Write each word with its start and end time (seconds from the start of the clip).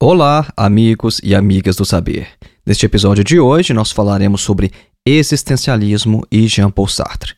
Olá, 0.00 0.46
amigos 0.56 1.20
e 1.24 1.34
amigas 1.34 1.74
do 1.74 1.84
saber. 1.84 2.28
Neste 2.64 2.86
episódio 2.86 3.24
de 3.24 3.40
hoje, 3.40 3.74
nós 3.74 3.90
falaremos 3.90 4.42
sobre 4.42 4.70
existencialismo 5.04 6.24
e 6.30 6.46
Jean-Paul 6.46 6.86
Sartre. 6.86 7.34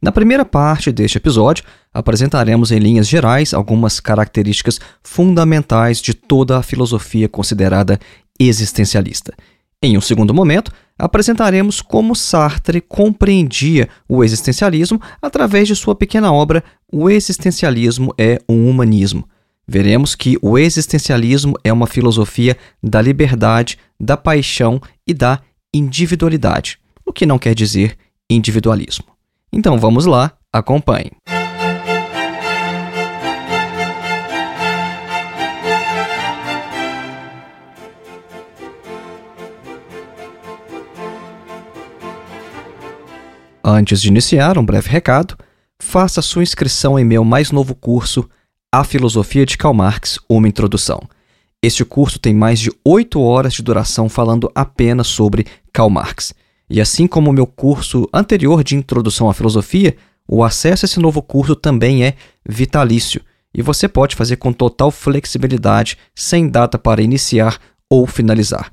Na 0.00 0.12
primeira 0.12 0.44
parte 0.44 0.92
deste 0.92 1.16
episódio, 1.16 1.64
apresentaremos 1.90 2.70
em 2.70 2.78
linhas 2.78 3.08
gerais 3.08 3.54
algumas 3.54 3.98
características 3.98 4.78
fundamentais 5.02 6.02
de 6.02 6.12
toda 6.12 6.58
a 6.58 6.62
filosofia 6.62 7.30
considerada 7.30 7.98
existencialista. 8.38 9.32
Em 9.82 9.96
um 9.96 10.00
segundo 10.02 10.34
momento, 10.34 10.70
apresentaremos 10.98 11.80
como 11.80 12.14
Sartre 12.14 12.82
compreendia 12.82 13.88
o 14.06 14.22
existencialismo 14.22 15.00
através 15.22 15.66
de 15.66 15.74
sua 15.74 15.94
pequena 15.94 16.30
obra 16.30 16.62
O 16.92 17.08
Existencialismo 17.08 18.12
é 18.18 18.38
um 18.46 18.68
Humanismo. 18.68 19.26
Veremos 19.66 20.14
que 20.14 20.36
o 20.42 20.58
existencialismo 20.58 21.54
é 21.62 21.72
uma 21.72 21.86
filosofia 21.86 22.56
da 22.82 23.00
liberdade, 23.00 23.78
da 23.98 24.16
paixão 24.16 24.80
e 25.06 25.14
da 25.14 25.40
individualidade, 25.72 26.78
o 27.06 27.12
que 27.12 27.24
não 27.24 27.38
quer 27.38 27.54
dizer 27.54 27.96
individualismo. 28.28 29.06
Então 29.52 29.78
vamos 29.78 30.04
lá, 30.04 30.32
acompanhe. 30.52 31.12
Antes 43.64 44.02
de 44.02 44.08
iniciar, 44.08 44.58
um 44.58 44.64
breve 44.64 44.88
recado: 44.90 45.36
faça 45.80 46.20
sua 46.20 46.42
inscrição 46.42 46.98
em 46.98 47.04
meu 47.04 47.24
mais 47.24 47.52
novo 47.52 47.74
curso, 47.74 48.28
A 48.74 48.84
Filosofia 48.84 49.44
de 49.44 49.58
Karl 49.58 49.74
Marx 49.74 50.18
Uma 50.26 50.48
Introdução. 50.48 51.02
Este 51.62 51.84
curso 51.84 52.18
tem 52.18 52.32
mais 52.32 52.58
de 52.58 52.72
oito 52.82 53.20
horas 53.20 53.52
de 53.52 53.62
duração 53.62 54.08
falando 54.08 54.50
apenas 54.54 55.08
sobre 55.08 55.44
Karl 55.70 55.90
Marx. 55.90 56.32
E 56.70 56.80
assim 56.80 57.06
como 57.06 57.28
o 57.28 57.34
meu 57.34 57.46
curso 57.46 58.08
anterior 58.14 58.64
de 58.64 58.74
Introdução 58.74 59.28
à 59.28 59.34
Filosofia, 59.34 59.94
o 60.26 60.42
acesso 60.42 60.86
a 60.86 60.88
esse 60.88 60.98
novo 60.98 61.20
curso 61.20 61.54
também 61.54 62.02
é 62.02 62.14
vitalício 62.48 63.20
e 63.54 63.60
você 63.60 63.86
pode 63.86 64.16
fazer 64.16 64.36
com 64.36 64.54
total 64.54 64.90
flexibilidade, 64.90 65.98
sem 66.14 66.48
data 66.48 66.78
para 66.78 67.02
iniciar 67.02 67.58
ou 67.90 68.06
finalizar. 68.06 68.72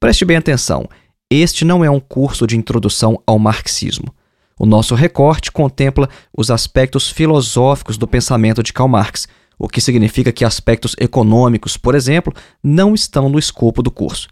Preste 0.00 0.24
bem 0.24 0.38
atenção: 0.38 0.88
este 1.30 1.64
não 1.64 1.84
é 1.84 1.88
um 1.88 2.00
curso 2.00 2.48
de 2.48 2.56
introdução 2.56 3.22
ao 3.24 3.38
marxismo. 3.38 4.12
O 4.58 4.64
nosso 4.64 4.94
recorte 4.94 5.52
contempla 5.52 6.08
os 6.36 6.50
aspectos 6.50 7.10
filosóficos 7.10 7.98
do 7.98 8.08
pensamento 8.08 8.62
de 8.62 8.72
Karl 8.72 8.88
Marx, 8.88 9.28
o 9.58 9.68
que 9.68 9.80
significa 9.80 10.32
que 10.32 10.44
aspectos 10.44 10.94
econômicos, 10.98 11.76
por 11.76 11.94
exemplo, 11.94 12.32
não 12.62 12.94
estão 12.94 13.28
no 13.28 13.38
escopo 13.38 13.82
do 13.82 13.90
curso. 13.90 14.28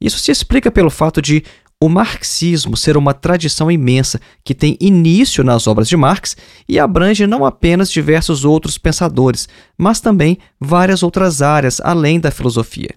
Isso 0.00 0.18
se 0.18 0.30
explica 0.30 0.70
pelo 0.70 0.90
fato 0.90 1.22
de 1.22 1.42
o 1.80 1.88
marxismo 1.88 2.76
ser 2.76 2.96
uma 2.96 3.12
tradição 3.12 3.70
imensa 3.70 4.20
que 4.42 4.54
tem 4.54 4.78
início 4.80 5.44
nas 5.44 5.66
obras 5.66 5.88
de 5.88 5.96
Marx 5.96 6.36
e 6.66 6.78
abrange 6.78 7.26
não 7.26 7.44
apenas 7.44 7.90
diversos 7.90 8.44
outros 8.44 8.78
pensadores, 8.78 9.46
mas 9.76 10.00
também 10.00 10.38
várias 10.58 11.02
outras 11.02 11.42
áreas 11.42 11.80
além 11.82 12.18
da 12.18 12.30
filosofia. 12.30 12.94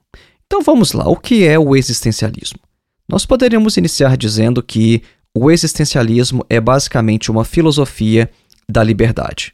Então 0.47 0.62
vamos 0.62 0.93
lá, 0.93 1.09
o 1.09 1.17
que 1.17 1.45
é 1.45 1.59
o 1.59 1.75
existencialismo? 1.75 2.61
Nós 3.09 3.27
poderíamos 3.27 3.77
iniciar 3.77 4.17
dizendo 4.17 4.62
que 4.62 5.03
o 5.35 5.51
existencialismo 5.51 6.47
é 6.49 6.61
basicamente 6.61 7.29
uma 7.31 7.45
filosofia 7.45 8.31
da 8.69 8.85
liberdade. 8.85 9.53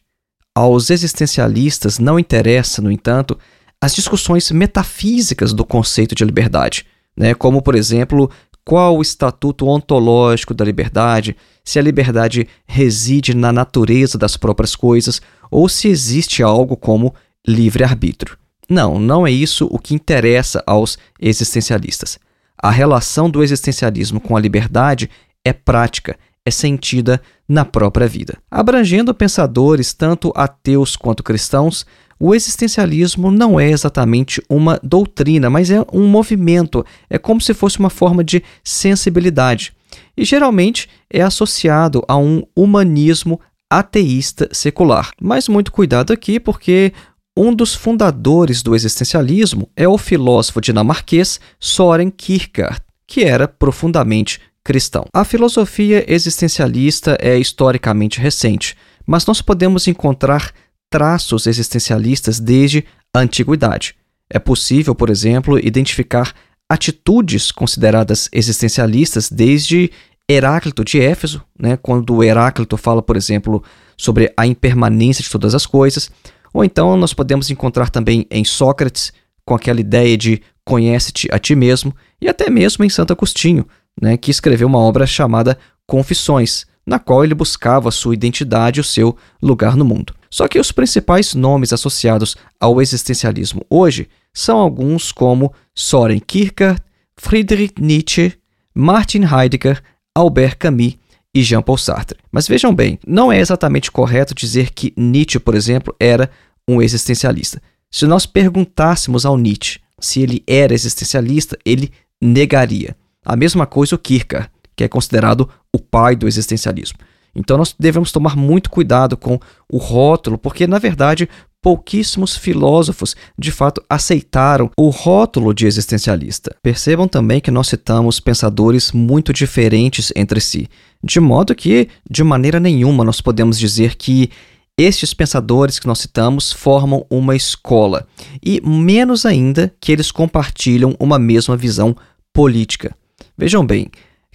Aos 0.54 0.90
existencialistas 0.90 1.98
não 1.98 2.18
interessa, 2.18 2.80
no 2.80 2.90
entanto, 2.90 3.38
as 3.86 3.94
discussões 3.94 4.50
metafísicas 4.50 5.52
do 5.52 5.64
conceito 5.64 6.12
de 6.12 6.24
liberdade, 6.24 6.84
né? 7.16 7.34
como, 7.34 7.62
por 7.62 7.76
exemplo, 7.76 8.28
qual 8.64 8.96
o 8.96 9.00
estatuto 9.00 9.68
ontológico 9.68 10.52
da 10.52 10.64
liberdade, 10.64 11.36
se 11.64 11.78
a 11.78 11.82
liberdade 11.82 12.48
reside 12.66 13.32
na 13.32 13.52
natureza 13.52 14.18
das 14.18 14.36
próprias 14.36 14.74
coisas 14.74 15.22
ou 15.52 15.68
se 15.68 15.86
existe 15.86 16.42
algo 16.42 16.76
como 16.76 17.14
livre-arbítrio. 17.46 18.36
Não, 18.68 18.98
não 18.98 19.24
é 19.24 19.30
isso 19.30 19.68
o 19.70 19.78
que 19.78 19.94
interessa 19.94 20.64
aos 20.66 20.98
existencialistas. 21.20 22.18
A 22.60 22.72
relação 22.72 23.30
do 23.30 23.40
existencialismo 23.40 24.20
com 24.20 24.36
a 24.36 24.40
liberdade 24.40 25.08
é 25.44 25.52
prática, 25.52 26.18
é 26.44 26.50
sentida 26.50 27.22
na 27.48 27.64
própria 27.64 28.08
vida. 28.08 28.36
Abrangendo 28.50 29.14
pensadores 29.14 29.94
tanto 29.94 30.32
ateus 30.34 30.96
quanto 30.96 31.22
cristãos, 31.22 31.86
o 32.18 32.34
existencialismo 32.34 33.30
não 33.30 33.60
é 33.60 33.70
exatamente 33.70 34.42
uma 34.48 34.80
doutrina, 34.82 35.50
mas 35.50 35.70
é 35.70 35.84
um 35.92 36.06
movimento, 36.06 36.84
é 37.10 37.18
como 37.18 37.40
se 37.40 37.52
fosse 37.52 37.78
uma 37.78 37.90
forma 37.90 38.24
de 38.24 38.42
sensibilidade. 38.64 39.72
E 40.16 40.24
geralmente 40.24 40.88
é 41.10 41.22
associado 41.22 42.02
a 42.08 42.16
um 42.16 42.42
humanismo 42.54 43.40
ateísta 43.70 44.48
secular. 44.52 45.10
Mas 45.20 45.48
muito 45.48 45.72
cuidado 45.72 46.12
aqui, 46.12 46.40
porque 46.40 46.92
um 47.36 47.54
dos 47.54 47.74
fundadores 47.74 48.62
do 48.62 48.74
existencialismo 48.74 49.68
é 49.76 49.86
o 49.86 49.98
filósofo 49.98 50.60
dinamarquês 50.60 51.38
Soren 51.60 52.10
Kierkegaard, 52.10 52.80
que 53.06 53.24
era 53.24 53.46
profundamente 53.46 54.40
cristão. 54.64 55.04
A 55.12 55.22
filosofia 55.22 56.04
existencialista 56.12 57.16
é 57.20 57.38
historicamente 57.38 58.20
recente, 58.20 58.74
mas 59.06 59.26
nós 59.26 59.42
podemos 59.42 59.86
encontrar 59.86 60.50
traços 60.90 61.46
existencialistas 61.46 62.38
desde 62.40 62.84
a 63.14 63.20
antiguidade. 63.20 63.94
É 64.28 64.38
possível, 64.38 64.94
por 64.94 65.10
exemplo, 65.10 65.58
identificar 65.58 66.34
atitudes 66.68 67.52
consideradas 67.52 68.28
existencialistas 68.32 69.30
desde 69.30 69.90
Heráclito 70.28 70.84
de 70.84 71.00
Éfeso, 71.00 71.42
né, 71.58 71.76
quando 71.76 72.22
Heráclito 72.22 72.76
fala, 72.76 73.00
por 73.00 73.16
exemplo, 73.16 73.62
sobre 73.96 74.32
a 74.36 74.46
impermanência 74.46 75.22
de 75.22 75.30
todas 75.30 75.54
as 75.54 75.64
coisas, 75.64 76.10
ou 76.52 76.64
então 76.64 76.96
nós 76.96 77.14
podemos 77.14 77.50
encontrar 77.50 77.90
também 77.90 78.26
em 78.30 78.44
Sócrates, 78.44 79.12
com 79.44 79.54
aquela 79.54 79.80
ideia 79.80 80.16
de 80.16 80.42
conhece-te 80.64 81.28
a 81.30 81.38
ti 81.38 81.54
mesmo, 81.54 81.94
e 82.20 82.28
até 82.28 82.50
mesmo 82.50 82.84
em 82.84 82.88
Santo 82.88 83.12
Agostinho, 83.12 83.64
né, 84.00 84.16
que 84.16 84.32
escreveu 84.32 84.66
uma 84.66 84.80
obra 84.80 85.06
chamada 85.06 85.56
Confissões, 85.86 86.66
na 86.84 86.98
qual 86.98 87.22
ele 87.22 87.34
buscava 87.34 87.92
sua 87.92 88.14
identidade 88.14 88.80
e 88.80 88.82
o 88.82 88.84
seu 88.84 89.16
lugar 89.40 89.76
no 89.76 89.84
mundo. 89.84 90.12
Só 90.36 90.46
que 90.46 90.58
os 90.58 90.70
principais 90.70 91.32
nomes 91.32 91.72
associados 91.72 92.36
ao 92.60 92.82
existencialismo 92.82 93.64
hoje 93.70 94.06
são 94.34 94.58
alguns 94.58 95.10
como 95.10 95.50
Soren 95.74 96.20
Kierkegaard, 96.20 96.78
Friedrich 97.18 97.80
Nietzsche, 97.80 98.34
Martin 98.74 99.22
Heidegger, 99.22 99.82
Albert 100.14 100.58
Camus 100.58 100.98
e 101.34 101.42
Jean-Paul 101.42 101.78
Sartre. 101.78 102.18
Mas 102.30 102.46
vejam 102.46 102.74
bem, 102.74 102.98
não 103.06 103.32
é 103.32 103.40
exatamente 103.40 103.90
correto 103.90 104.34
dizer 104.34 104.72
que 104.74 104.92
Nietzsche, 104.94 105.38
por 105.38 105.54
exemplo, 105.54 105.96
era 105.98 106.30
um 106.68 106.82
existencialista. 106.82 107.62
Se 107.90 108.06
nós 108.06 108.26
perguntássemos 108.26 109.24
ao 109.24 109.38
Nietzsche 109.38 109.80
se 109.98 110.20
ele 110.20 110.44
era 110.46 110.74
existencialista, 110.74 111.56
ele 111.64 111.90
negaria. 112.20 112.94
A 113.24 113.36
mesma 113.36 113.64
coisa 113.64 113.94
o 113.94 113.98
Kierkegaard, 113.98 114.50
que 114.76 114.84
é 114.84 114.88
considerado 114.88 115.48
o 115.74 115.78
pai 115.78 116.14
do 116.14 116.28
existencialismo. 116.28 116.98
Então 117.36 117.58
nós 117.58 117.74
devemos 117.78 118.10
tomar 118.10 118.34
muito 118.34 118.70
cuidado 118.70 119.16
com 119.16 119.38
o 119.70 119.76
rótulo, 119.76 120.38
porque 120.38 120.66
na 120.66 120.78
verdade 120.78 121.28
pouquíssimos 121.62 122.36
filósofos 122.36 123.16
de 123.36 123.50
fato 123.50 123.82
aceitaram 123.90 124.70
o 124.76 124.88
rótulo 124.88 125.52
de 125.52 125.66
existencialista. 125.66 126.54
Percebam 126.62 127.08
também 127.08 127.40
que 127.40 127.50
nós 127.50 127.68
citamos 127.68 128.20
pensadores 128.20 128.92
muito 128.92 129.32
diferentes 129.32 130.12
entre 130.14 130.40
si, 130.40 130.68
de 131.02 131.18
modo 131.18 131.54
que 131.54 131.88
de 132.08 132.22
maneira 132.22 132.60
nenhuma 132.60 133.02
nós 133.02 133.20
podemos 133.20 133.58
dizer 133.58 133.96
que 133.96 134.30
estes 134.78 135.12
pensadores 135.12 135.78
que 135.78 135.86
nós 135.86 135.98
citamos 135.98 136.52
formam 136.52 137.04
uma 137.10 137.34
escola, 137.34 138.06
e 138.44 138.60
menos 138.60 139.24
ainda 139.24 139.74
que 139.80 139.90
eles 139.90 140.12
compartilham 140.12 140.94
uma 141.00 141.18
mesma 141.18 141.56
visão 141.56 141.96
política. 142.32 142.94
Vejam 143.36 143.66
bem, 143.66 143.90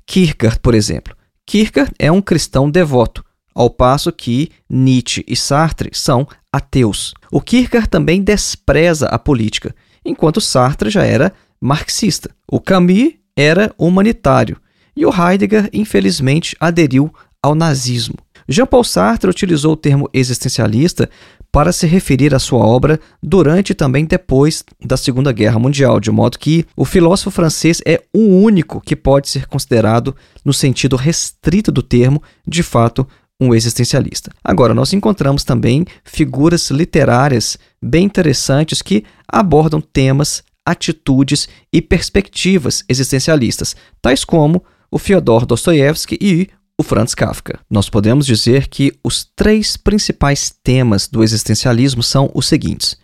Kierkegaard, 0.05 0.59
por 0.59 0.73
exemplo, 0.73 1.15
Kierkegaard 1.45 1.93
é 1.99 2.11
um 2.11 2.21
cristão 2.21 2.69
devoto, 2.69 3.23
ao 3.53 3.69
passo 3.69 4.11
que 4.11 4.49
Nietzsche 4.69 5.23
e 5.27 5.35
Sartre 5.35 5.89
são 5.93 6.27
ateus. 6.51 7.13
O 7.31 7.41
Kierkegaard 7.41 7.89
também 7.89 8.21
despreza 8.21 9.07
a 9.07 9.19
política, 9.19 9.75
enquanto 10.05 10.41
Sartre 10.41 10.89
já 10.89 11.03
era 11.03 11.33
marxista. 11.59 12.29
O 12.49 12.59
Camus 12.59 13.13
era 13.35 13.73
humanitário 13.77 14.57
e 14.95 15.05
o 15.05 15.11
Heidegger, 15.11 15.69
infelizmente, 15.73 16.55
aderiu 16.59 17.13
ao 17.41 17.55
nazismo. 17.55 18.15
Jean-Paul 18.51 18.83
Sartre 18.83 19.29
utilizou 19.29 19.73
o 19.73 19.77
termo 19.77 20.09
existencialista 20.13 21.09
para 21.51 21.71
se 21.71 21.85
referir 21.85 22.33
à 22.33 22.39
sua 22.39 22.65
obra 22.65 22.99
durante 23.21 23.71
e 23.71 23.75
também 23.75 24.05
depois 24.05 24.63
da 24.83 24.95
Segunda 24.95 25.31
Guerra 25.31 25.59
Mundial, 25.59 25.99
de 25.99 26.09
modo 26.09 26.39
que 26.39 26.65
o 26.75 26.85
filósofo 26.85 27.31
francês 27.31 27.81
é 27.85 28.01
o 28.13 28.19
único 28.19 28.79
que 28.79 28.95
pode 28.95 29.29
ser 29.29 29.47
considerado, 29.47 30.15
no 30.45 30.53
sentido 30.53 30.95
restrito 30.95 31.71
do 31.71 31.81
termo, 31.81 32.21
de 32.47 32.63
fato, 32.63 33.05
um 33.39 33.53
existencialista. 33.53 34.31
Agora, 34.43 34.73
nós 34.73 34.93
encontramos 34.93 35.43
também 35.43 35.85
figuras 36.03 36.69
literárias 36.69 37.57
bem 37.81 38.05
interessantes 38.05 38.81
que 38.81 39.03
abordam 39.27 39.81
temas, 39.81 40.43
atitudes 40.65 41.49
e 41.73 41.81
perspectivas 41.81 42.83
existencialistas, 42.87 43.75
tais 44.01 44.23
como 44.23 44.63
o 44.91 44.99
Fyodor 44.99 45.45
Dostoiévski 45.45 46.17
e 46.21 46.49
o 46.81 46.83
Franz 46.83 47.13
Kafka. 47.13 47.59
Nós 47.69 47.89
podemos 47.89 48.25
dizer 48.25 48.67
que 48.67 48.91
os 49.03 49.23
três 49.35 49.77
principais 49.77 50.53
temas 50.63 51.07
do 51.07 51.23
existencialismo 51.23 52.01
são 52.03 52.29
os 52.33 52.47
seguintes: 52.47 52.97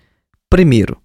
primeiro, 0.49 0.97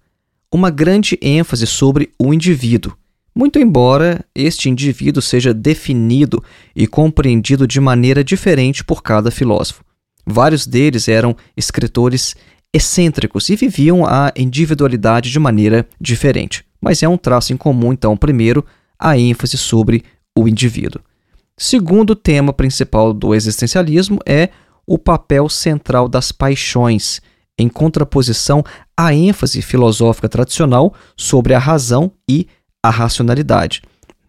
uma 0.51 0.69
grande 0.69 1.17
ênfase 1.21 1.65
sobre 1.67 2.11
o 2.19 2.33
indivíduo, 2.33 2.97
muito 3.35 3.59
embora 3.59 4.25
este 4.35 4.69
indivíduo 4.69 5.21
seja 5.21 5.53
definido 5.53 6.43
e 6.75 6.85
compreendido 6.87 7.67
de 7.67 7.79
maneira 7.79 8.23
diferente 8.23 8.83
por 8.83 9.01
cada 9.01 9.31
filósofo. 9.31 9.83
Vários 10.25 10.65
deles 10.65 11.07
eram 11.07 11.35
escritores 11.55 12.35
excêntricos 12.73 13.49
e 13.49 13.55
viviam 13.55 14.03
a 14.05 14.31
individualidade 14.35 15.29
de 15.29 15.39
maneira 15.39 15.87
diferente. 16.01 16.65
Mas 16.81 17.03
é 17.03 17.07
um 17.07 17.17
traço 17.17 17.53
em 17.53 17.57
comum, 17.57 17.93
então, 17.93 18.17
primeiro, 18.17 18.65
a 18.97 19.17
ênfase 19.17 19.57
sobre 19.57 20.03
o 20.35 20.47
indivíduo. 20.47 21.01
Segundo 21.57 22.15
tema 22.15 22.51
principal 22.51 23.13
do 23.13 23.33
existencialismo 23.33 24.19
é 24.25 24.49
o 24.85 24.97
papel 24.97 25.47
central 25.47 26.09
das 26.09 26.31
paixões, 26.31 27.21
em 27.57 27.69
contraposição 27.69 28.63
à 28.97 29.13
ênfase 29.13 29.61
filosófica 29.61 30.27
tradicional 30.27 30.93
sobre 31.15 31.53
a 31.53 31.59
razão 31.59 32.11
e 32.27 32.47
a 32.81 32.89
racionalidade. 32.89 33.81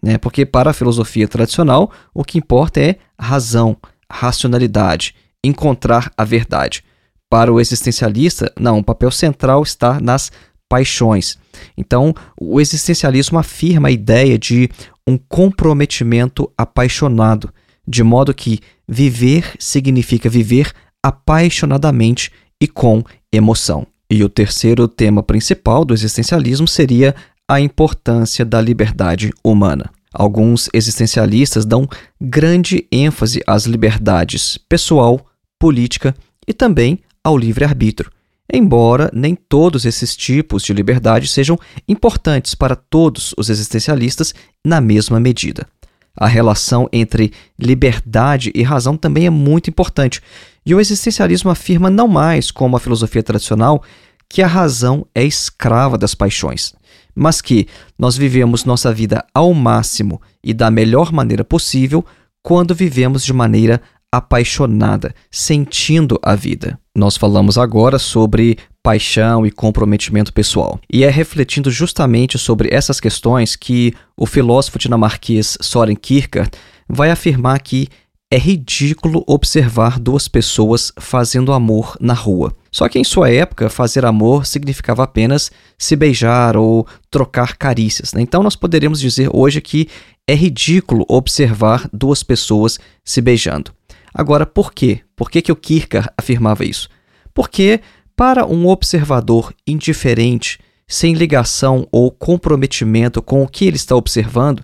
Né? 0.03 0.19
Porque 0.19 0.45
para 0.45 0.71
a 0.71 0.75
filosofia 0.75 1.27
tradicional, 1.27 1.91
o 2.13 2.23
que 2.23 2.39
importa 2.39 2.81
é 2.81 2.97
razão, 3.19 3.77
racionalidade, 4.11 5.15
encontrar 5.43 6.13
a 6.17 6.25
verdade. 6.25 6.85
Para 7.29 7.53
o 7.53 7.59
existencialista, 7.59 8.53
não, 8.61 8.79
o 8.79 8.85
papel 8.85 9.11
central 9.11 9.63
está 9.63 9.99
nas 9.99 10.31
paixões. 10.69 11.39
Então, 11.77 12.15
o 12.41 12.61
existencialismo 12.61 13.39
afirma 13.39 13.89
a 13.89 13.93
ideia 13.93 14.39
de 14.39 14.69
um 15.07 15.17
comprometimento 15.17 16.51
apaixonado, 16.57 17.53
de 17.87 18.03
modo 18.03 18.35
que 18.35 18.61
viver 18.89 19.55
significa 19.59 20.29
viver 20.29 20.73
apaixonadamente 21.03 22.33
e 22.61 22.67
com 22.67 23.03
emoção. 23.33 23.87
E 24.11 24.23
o 24.23 24.29
terceiro 24.29 24.87
tema 24.89 25.23
principal 25.23 25.85
do 25.85 25.93
existencialismo 25.93 26.69
seria 26.69 27.15
a 27.49 27.61
importância 27.61 28.45
da 28.45 28.61
liberdade 28.61 29.31
humana. 29.45 29.91
Alguns 30.13 30.71
existencialistas 30.73 31.65
dão 31.65 31.89
grande 32.21 32.87
ênfase 32.91 33.43
às 33.47 33.65
liberdades 33.67 34.57
pessoal, 34.69 35.27
política 35.59 36.15
e 36.47 36.53
também 36.53 37.01
ao 37.23 37.37
livre-arbítrio, 37.37 38.11
embora 38.53 39.11
nem 39.13 39.35
todos 39.35 39.85
esses 39.85 40.17
tipos 40.17 40.63
de 40.63 40.73
liberdade 40.73 41.29
sejam 41.29 41.59
importantes 41.89 42.55
para 42.55 42.77
todos 42.77 43.35
os 43.37 43.49
existencialistas 43.49 44.35
na 44.65 44.81
mesma 44.81 45.19
medida. 45.19 45.67
A 46.17 46.27
relação 46.27 46.89
entre 46.93 47.33
liberdade 47.59 48.53
e 48.55 48.63
razão 48.63 48.97
também 48.97 49.27
é 49.27 49.31
muito 49.31 49.69
importante, 49.69 50.23
e 50.65 50.75
o 50.75 50.81
existencialismo 50.81 51.51
afirma 51.51 51.91
não 51.91 52.07
mais, 52.07 52.51
como 52.51 52.77
a 52.77 52.81
filosofia 52.81 53.23
tradicional, 53.23 53.83
que 54.29 54.41
a 54.43 54.47
razão 54.47 55.07
é 55.15 55.25
escrava 55.25 55.99
das 55.99 56.15
paixões, 56.15 56.73
mas 57.15 57.41
que 57.41 57.67
nós 57.99 58.17
vivemos 58.17 58.65
nossa 58.65 58.93
vida 58.93 59.25
ao 59.35 59.53
máximo 59.53 60.21
e 60.43 60.55
da 60.55 60.71
melhor 60.71 61.13
maneira 61.13 61.45
possível 61.45 62.05
quando 62.43 62.75
vivemos 62.75 63.25
de 63.25 63.33
maneira 63.33 63.81
apaixonada, 64.17 65.15
sentindo 65.31 66.19
a 66.23 66.35
vida. 66.35 66.79
Nós 66.97 67.17
falamos 67.17 67.59
agora 67.59 67.99
sobre 67.99 68.57
paixão 68.83 69.45
e 69.45 69.51
comprometimento 69.51 70.33
pessoal. 70.33 70.79
E 70.93 71.03
é 71.03 71.11
refletindo 71.11 71.71
justamente 71.71 72.39
sobre 72.39 72.69
essas 72.73 73.01
questões 73.01 73.57
que 73.57 73.93
o 74.17 74.27
filósofo 74.27 74.79
dinamarquês 74.79 75.59
Soren 75.61 75.97
Kierkegaard 75.97 76.53
vai 76.89 77.11
afirmar 77.11 77.61
que 77.61 77.89
é 78.31 78.39
ridículo 78.39 79.25
observar 79.27 79.99
duas 79.99 80.29
pessoas 80.29 80.93
fazendo 80.99 81.53
amor 81.53 81.97
na 82.01 82.15
rua. 82.15 82.55
Só 82.71 82.89
que 82.89 82.99
em 82.99 83.05
sua 83.05 83.31
época, 83.31 83.71
fazer 83.71 84.05
amor 84.05 84.47
significava 84.47 85.05
apenas 85.05 85.53
se 85.79 85.95
beijar 85.95 86.57
ou 86.57 86.87
trocar 87.11 87.57
carícias. 87.57 88.13
Né? 88.13 88.23
Então 88.23 88.43
nós 88.43 88.57
poderíamos 88.57 89.01
dizer 89.01 89.29
hoje 89.33 89.61
que 89.61 89.89
é 90.27 90.35
ridículo 90.35 91.05
observar 91.09 91.89
duas 91.93 92.23
pessoas 92.23 92.79
se 93.05 93.21
beijando. 93.21 93.73
Agora, 94.15 94.47
por 94.47 94.73
quê? 94.73 95.01
Por 95.17 95.29
que, 95.29 95.43
que 95.43 95.51
o 95.51 95.57
Kierkegaard 95.57 96.09
afirmava 96.17 96.65
isso? 96.65 96.89
Porque, 97.35 97.81
para 98.15 98.47
um 98.47 98.69
observador 98.69 99.53
indiferente, 99.67 100.61
sem 100.87 101.15
ligação 101.15 101.89
ou 101.91 102.13
comprometimento 102.13 103.21
com 103.21 103.43
o 103.43 103.49
que 103.49 103.65
ele 103.65 103.77
está 103.77 103.97
observando, 103.97 104.63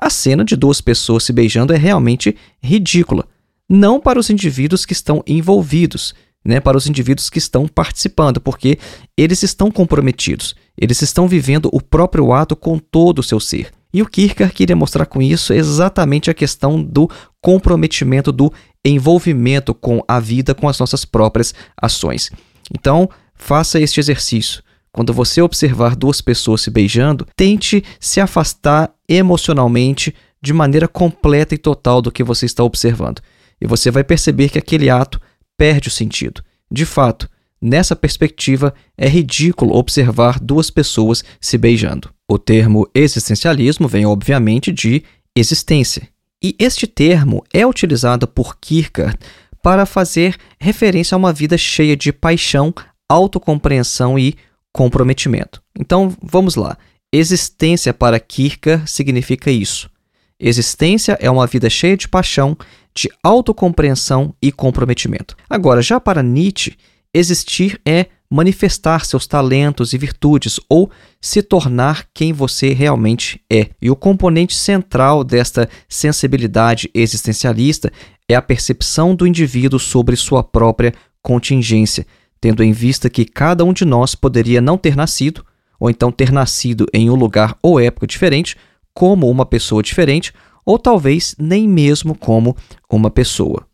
a 0.00 0.08
cena 0.08 0.44
de 0.44 0.56
duas 0.56 0.80
pessoas 0.80 1.24
se 1.24 1.32
beijando 1.32 1.74
é 1.74 1.76
realmente 1.76 2.36
ridícula. 2.62 3.26
Não 3.68 4.00
para 4.00 4.18
os 4.18 4.30
indivíduos 4.30 4.86
que 4.86 4.92
estão 4.92 5.22
envolvidos, 5.26 6.14
né, 6.44 6.60
para 6.60 6.76
os 6.76 6.86
indivíduos 6.86 7.28
que 7.28 7.38
estão 7.38 7.66
participando, 7.66 8.40
porque 8.40 8.78
eles 9.16 9.42
estão 9.42 9.70
comprometidos, 9.70 10.54
eles 10.78 11.02
estão 11.02 11.26
vivendo 11.26 11.68
o 11.72 11.82
próprio 11.82 12.32
ato 12.32 12.54
com 12.54 12.78
todo 12.78 13.18
o 13.18 13.22
seu 13.22 13.40
ser. 13.40 13.72
E 13.92 14.02
o 14.02 14.06
Kierkegaard 14.06 14.54
queria 14.54 14.76
mostrar 14.76 15.06
com 15.06 15.22
isso 15.22 15.52
exatamente 15.52 16.30
a 16.30 16.34
questão 16.34 16.82
do 16.82 17.10
comprometimento, 17.40 18.30
do 18.30 18.52
envolvimento 18.88 19.74
com 19.74 20.02
a 20.06 20.20
vida, 20.20 20.54
com 20.54 20.68
as 20.68 20.78
nossas 20.78 21.04
próprias 21.04 21.54
ações. 21.80 22.30
Então, 22.76 23.08
faça 23.34 23.80
este 23.80 24.00
exercício. 24.00 24.62
Quando 24.92 25.12
você 25.12 25.42
observar 25.42 25.94
duas 25.94 26.20
pessoas 26.20 26.62
se 26.62 26.70
beijando, 26.70 27.26
tente 27.36 27.84
se 28.00 28.20
afastar 28.20 28.92
emocionalmente 29.08 30.14
de 30.40 30.52
maneira 30.52 30.88
completa 30.88 31.54
e 31.54 31.58
total 31.58 32.00
do 32.00 32.10
que 32.10 32.24
você 32.24 32.46
está 32.46 32.64
observando. 32.64 33.20
E 33.60 33.66
você 33.66 33.90
vai 33.90 34.02
perceber 34.02 34.48
que 34.48 34.58
aquele 34.58 34.88
ato 34.88 35.20
perde 35.56 35.88
o 35.88 35.90
sentido. 35.90 36.42
De 36.70 36.86
fato, 36.86 37.28
nessa 37.60 37.94
perspectiva, 37.94 38.72
é 38.96 39.08
ridículo 39.08 39.74
observar 39.74 40.40
duas 40.40 40.70
pessoas 40.70 41.24
se 41.40 41.58
beijando. 41.58 42.10
O 42.28 42.38
termo 42.38 42.88
existencialismo 42.94 43.86
vem, 43.88 44.06
obviamente, 44.06 44.72
de 44.72 45.02
existência. 45.34 46.08
E 46.42 46.54
este 46.58 46.86
termo 46.86 47.44
é 47.52 47.66
utilizado 47.66 48.26
por 48.26 48.58
Kierkegaard 48.58 49.18
para 49.62 49.86
fazer 49.86 50.36
referência 50.60 51.14
a 51.14 51.18
uma 51.18 51.32
vida 51.32 51.58
cheia 51.58 51.96
de 51.96 52.12
paixão, 52.12 52.72
autocompreensão 53.08 54.18
e 54.18 54.36
comprometimento. 54.72 55.62
Então, 55.78 56.14
vamos 56.22 56.54
lá. 56.54 56.76
Existência 57.12 57.94
para 57.94 58.20
Kierkegaard 58.20 58.90
significa 58.90 59.50
isso. 59.50 59.90
Existência 60.38 61.16
é 61.20 61.30
uma 61.30 61.46
vida 61.46 61.70
cheia 61.70 61.96
de 61.96 62.06
paixão, 62.06 62.56
de 62.94 63.08
autocompreensão 63.22 64.34
e 64.40 64.52
comprometimento. 64.52 65.34
Agora, 65.48 65.80
já 65.80 65.98
para 65.98 66.22
Nietzsche, 66.22 66.76
existir 67.12 67.80
é 67.86 68.06
manifestar 68.30 69.04
seus 69.04 69.26
talentos 69.26 69.92
e 69.92 69.98
virtudes 69.98 70.58
ou 70.68 70.90
se 71.20 71.42
tornar 71.42 72.06
quem 72.12 72.32
você 72.32 72.72
realmente 72.72 73.40
é. 73.50 73.70
E 73.80 73.90
o 73.90 73.96
componente 73.96 74.54
central 74.54 75.22
desta 75.22 75.68
sensibilidade 75.88 76.90
existencialista 76.94 77.92
é 78.28 78.34
a 78.34 78.42
percepção 78.42 79.14
do 79.14 79.26
indivíduo 79.26 79.78
sobre 79.78 80.16
sua 80.16 80.42
própria 80.42 80.92
contingência, 81.22 82.06
tendo 82.40 82.62
em 82.62 82.72
vista 82.72 83.08
que 83.08 83.24
cada 83.24 83.64
um 83.64 83.72
de 83.72 83.84
nós 83.84 84.14
poderia 84.14 84.60
não 84.60 84.76
ter 84.76 84.96
nascido, 84.96 85.44
ou 85.78 85.90
então 85.90 86.10
ter 86.10 86.32
nascido 86.32 86.86
em 86.92 87.10
um 87.10 87.14
lugar 87.14 87.56
ou 87.62 87.80
época 87.80 88.06
diferente, 88.06 88.56
como 88.94 89.28
uma 89.30 89.44
pessoa 89.44 89.82
diferente, 89.82 90.32
ou 90.64 90.78
talvez 90.78 91.34
nem 91.38 91.68
mesmo 91.68 92.16
como 92.16 92.56
uma 92.90 93.10
pessoa. 93.10 93.66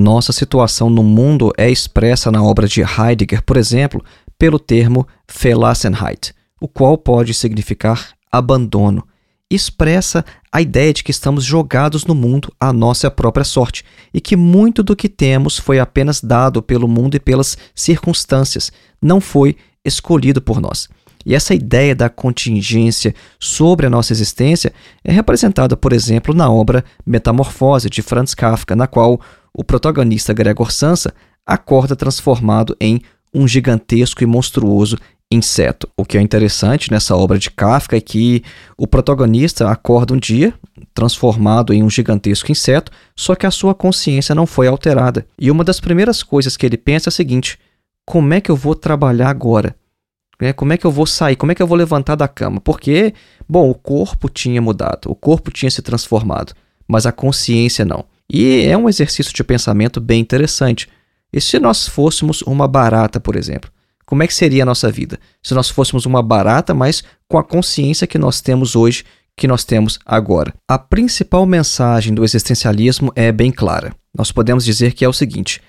Nossa 0.00 0.32
situação 0.32 0.88
no 0.88 1.02
mundo 1.02 1.50
é 1.58 1.68
expressa 1.68 2.30
na 2.30 2.40
obra 2.40 2.68
de 2.68 2.82
Heidegger, 2.82 3.42
por 3.42 3.56
exemplo, 3.56 4.00
pelo 4.38 4.56
termo 4.56 5.04
Verlassenheit, 5.28 6.32
o 6.60 6.68
qual 6.68 6.96
pode 6.96 7.34
significar 7.34 8.10
abandono. 8.30 9.04
Expressa 9.50 10.24
a 10.52 10.62
ideia 10.62 10.92
de 10.92 11.02
que 11.02 11.10
estamos 11.10 11.42
jogados 11.42 12.06
no 12.06 12.14
mundo 12.14 12.52
à 12.60 12.72
nossa 12.72 13.10
própria 13.10 13.42
sorte 13.42 13.84
e 14.14 14.20
que 14.20 14.36
muito 14.36 14.84
do 14.84 14.94
que 14.94 15.08
temos 15.08 15.58
foi 15.58 15.80
apenas 15.80 16.20
dado 16.20 16.62
pelo 16.62 16.86
mundo 16.86 17.16
e 17.16 17.20
pelas 17.20 17.58
circunstâncias, 17.74 18.70
não 19.02 19.20
foi 19.20 19.56
escolhido 19.84 20.40
por 20.40 20.60
nós. 20.60 20.88
E 21.26 21.34
essa 21.34 21.54
ideia 21.54 21.96
da 21.96 22.08
contingência 22.08 23.12
sobre 23.40 23.86
a 23.86 23.90
nossa 23.90 24.12
existência 24.12 24.72
é 25.02 25.10
representada, 25.10 25.76
por 25.76 25.92
exemplo, 25.92 26.32
na 26.32 26.48
obra 26.48 26.84
Metamorfose 27.04 27.90
de 27.90 28.00
Franz 28.00 28.32
Kafka, 28.32 28.76
na 28.76 28.86
qual 28.86 29.20
o 29.52 29.64
protagonista 29.64 30.32
Gregor 30.32 30.70
Sansa 30.70 31.12
acorda 31.46 31.96
transformado 31.96 32.76
em 32.80 33.00
um 33.32 33.46
gigantesco 33.46 34.22
e 34.22 34.26
monstruoso 34.26 34.96
inseto. 35.30 35.88
O 35.96 36.04
que 36.04 36.16
é 36.16 36.20
interessante 36.20 36.90
nessa 36.90 37.14
obra 37.14 37.38
de 37.38 37.50
Kafka 37.50 37.96
é 37.96 38.00
que 38.00 38.42
o 38.76 38.86
protagonista 38.86 39.70
acorda 39.70 40.14
um 40.14 40.18
dia 40.18 40.54
transformado 40.94 41.72
em 41.72 41.82
um 41.82 41.90
gigantesco 41.90 42.50
inseto, 42.50 42.90
só 43.14 43.34
que 43.34 43.46
a 43.46 43.50
sua 43.50 43.74
consciência 43.74 44.34
não 44.34 44.46
foi 44.46 44.66
alterada. 44.66 45.26
E 45.38 45.50
uma 45.50 45.64
das 45.64 45.80
primeiras 45.80 46.22
coisas 46.22 46.56
que 46.56 46.64
ele 46.64 46.76
pensa 46.76 47.08
é 47.08 47.10
a 47.10 47.12
seguinte: 47.12 47.58
como 48.06 48.32
é 48.32 48.40
que 48.40 48.50
eu 48.50 48.56
vou 48.56 48.74
trabalhar 48.74 49.28
agora? 49.28 49.76
É, 50.40 50.52
como 50.52 50.72
é 50.72 50.76
que 50.76 50.86
eu 50.86 50.90
vou 50.90 51.04
sair? 51.04 51.36
Como 51.36 51.50
é 51.50 51.54
que 51.54 51.62
eu 51.62 51.66
vou 51.66 51.76
levantar 51.76 52.14
da 52.14 52.28
cama? 52.28 52.60
Porque, 52.60 53.12
bom, 53.48 53.68
o 53.68 53.74
corpo 53.74 54.28
tinha 54.28 54.62
mudado, 54.62 55.10
o 55.10 55.14
corpo 55.14 55.50
tinha 55.50 55.70
se 55.70 55.82
transformado, 55.82 56.54
mas 56.86 57.06
a 57.06 57.12
consciência 57.12 57.84
não. 57.84 58.04
E 58.30 58.62
é 58.62 58.76
um 58.76 58.88
exercício 58.88 59.32
de 59.32 59.44
pensamento 59.44 60.00
bem 60.00 60.20
interessante. 60.20 60.88
E 61.32 61.40
se 61.40 61.58
nós 61.58 61.88
fôssemos 61.88 62.42
uma 62.42 62.68
barata, 62.68 63.18
por 63.18 63.36
exemplo? 63.36 63.70
como 64.08 64.22
é 64.22 64.26
que 64.26 64.32
seria 64.32 64.62
a 64.62 64.66
nossa 64.66 64.90
vida 64.90 65.20
se 65.42 65.52
nós 65.52 65.68
fôssemos 65.68 66.06
uma 66.06 66.22
barata, 66.22 66.72
mas 66.72 67.04
com 67.28 67.36
a 67.36 67.44
consciência 67.44 68.06
que 68.06 68.16
nós 68.16 68.40
temos 68.40 68.74
hoje, 68.74 69.04
que 69.36 69.46
nós 69.46 69.64
temos 69.64 69.98
agora. 70.04 70.54
A 70.66 70.78
principal 70.78 71.44
mensagem 71.44 72.14
do 72.14 72.24
existencialismo 72.24 73.12
é 73.14 73.30
bem 73.30 73.52
clara. 73.52 73.94
Nós 74.16 74.32
podemos 74.32 74.64
dizer 74.64 74.94
que 74.94 75.04
é 75.04 75.08
o 75.08 75.12
seguinte: 75.12 75.60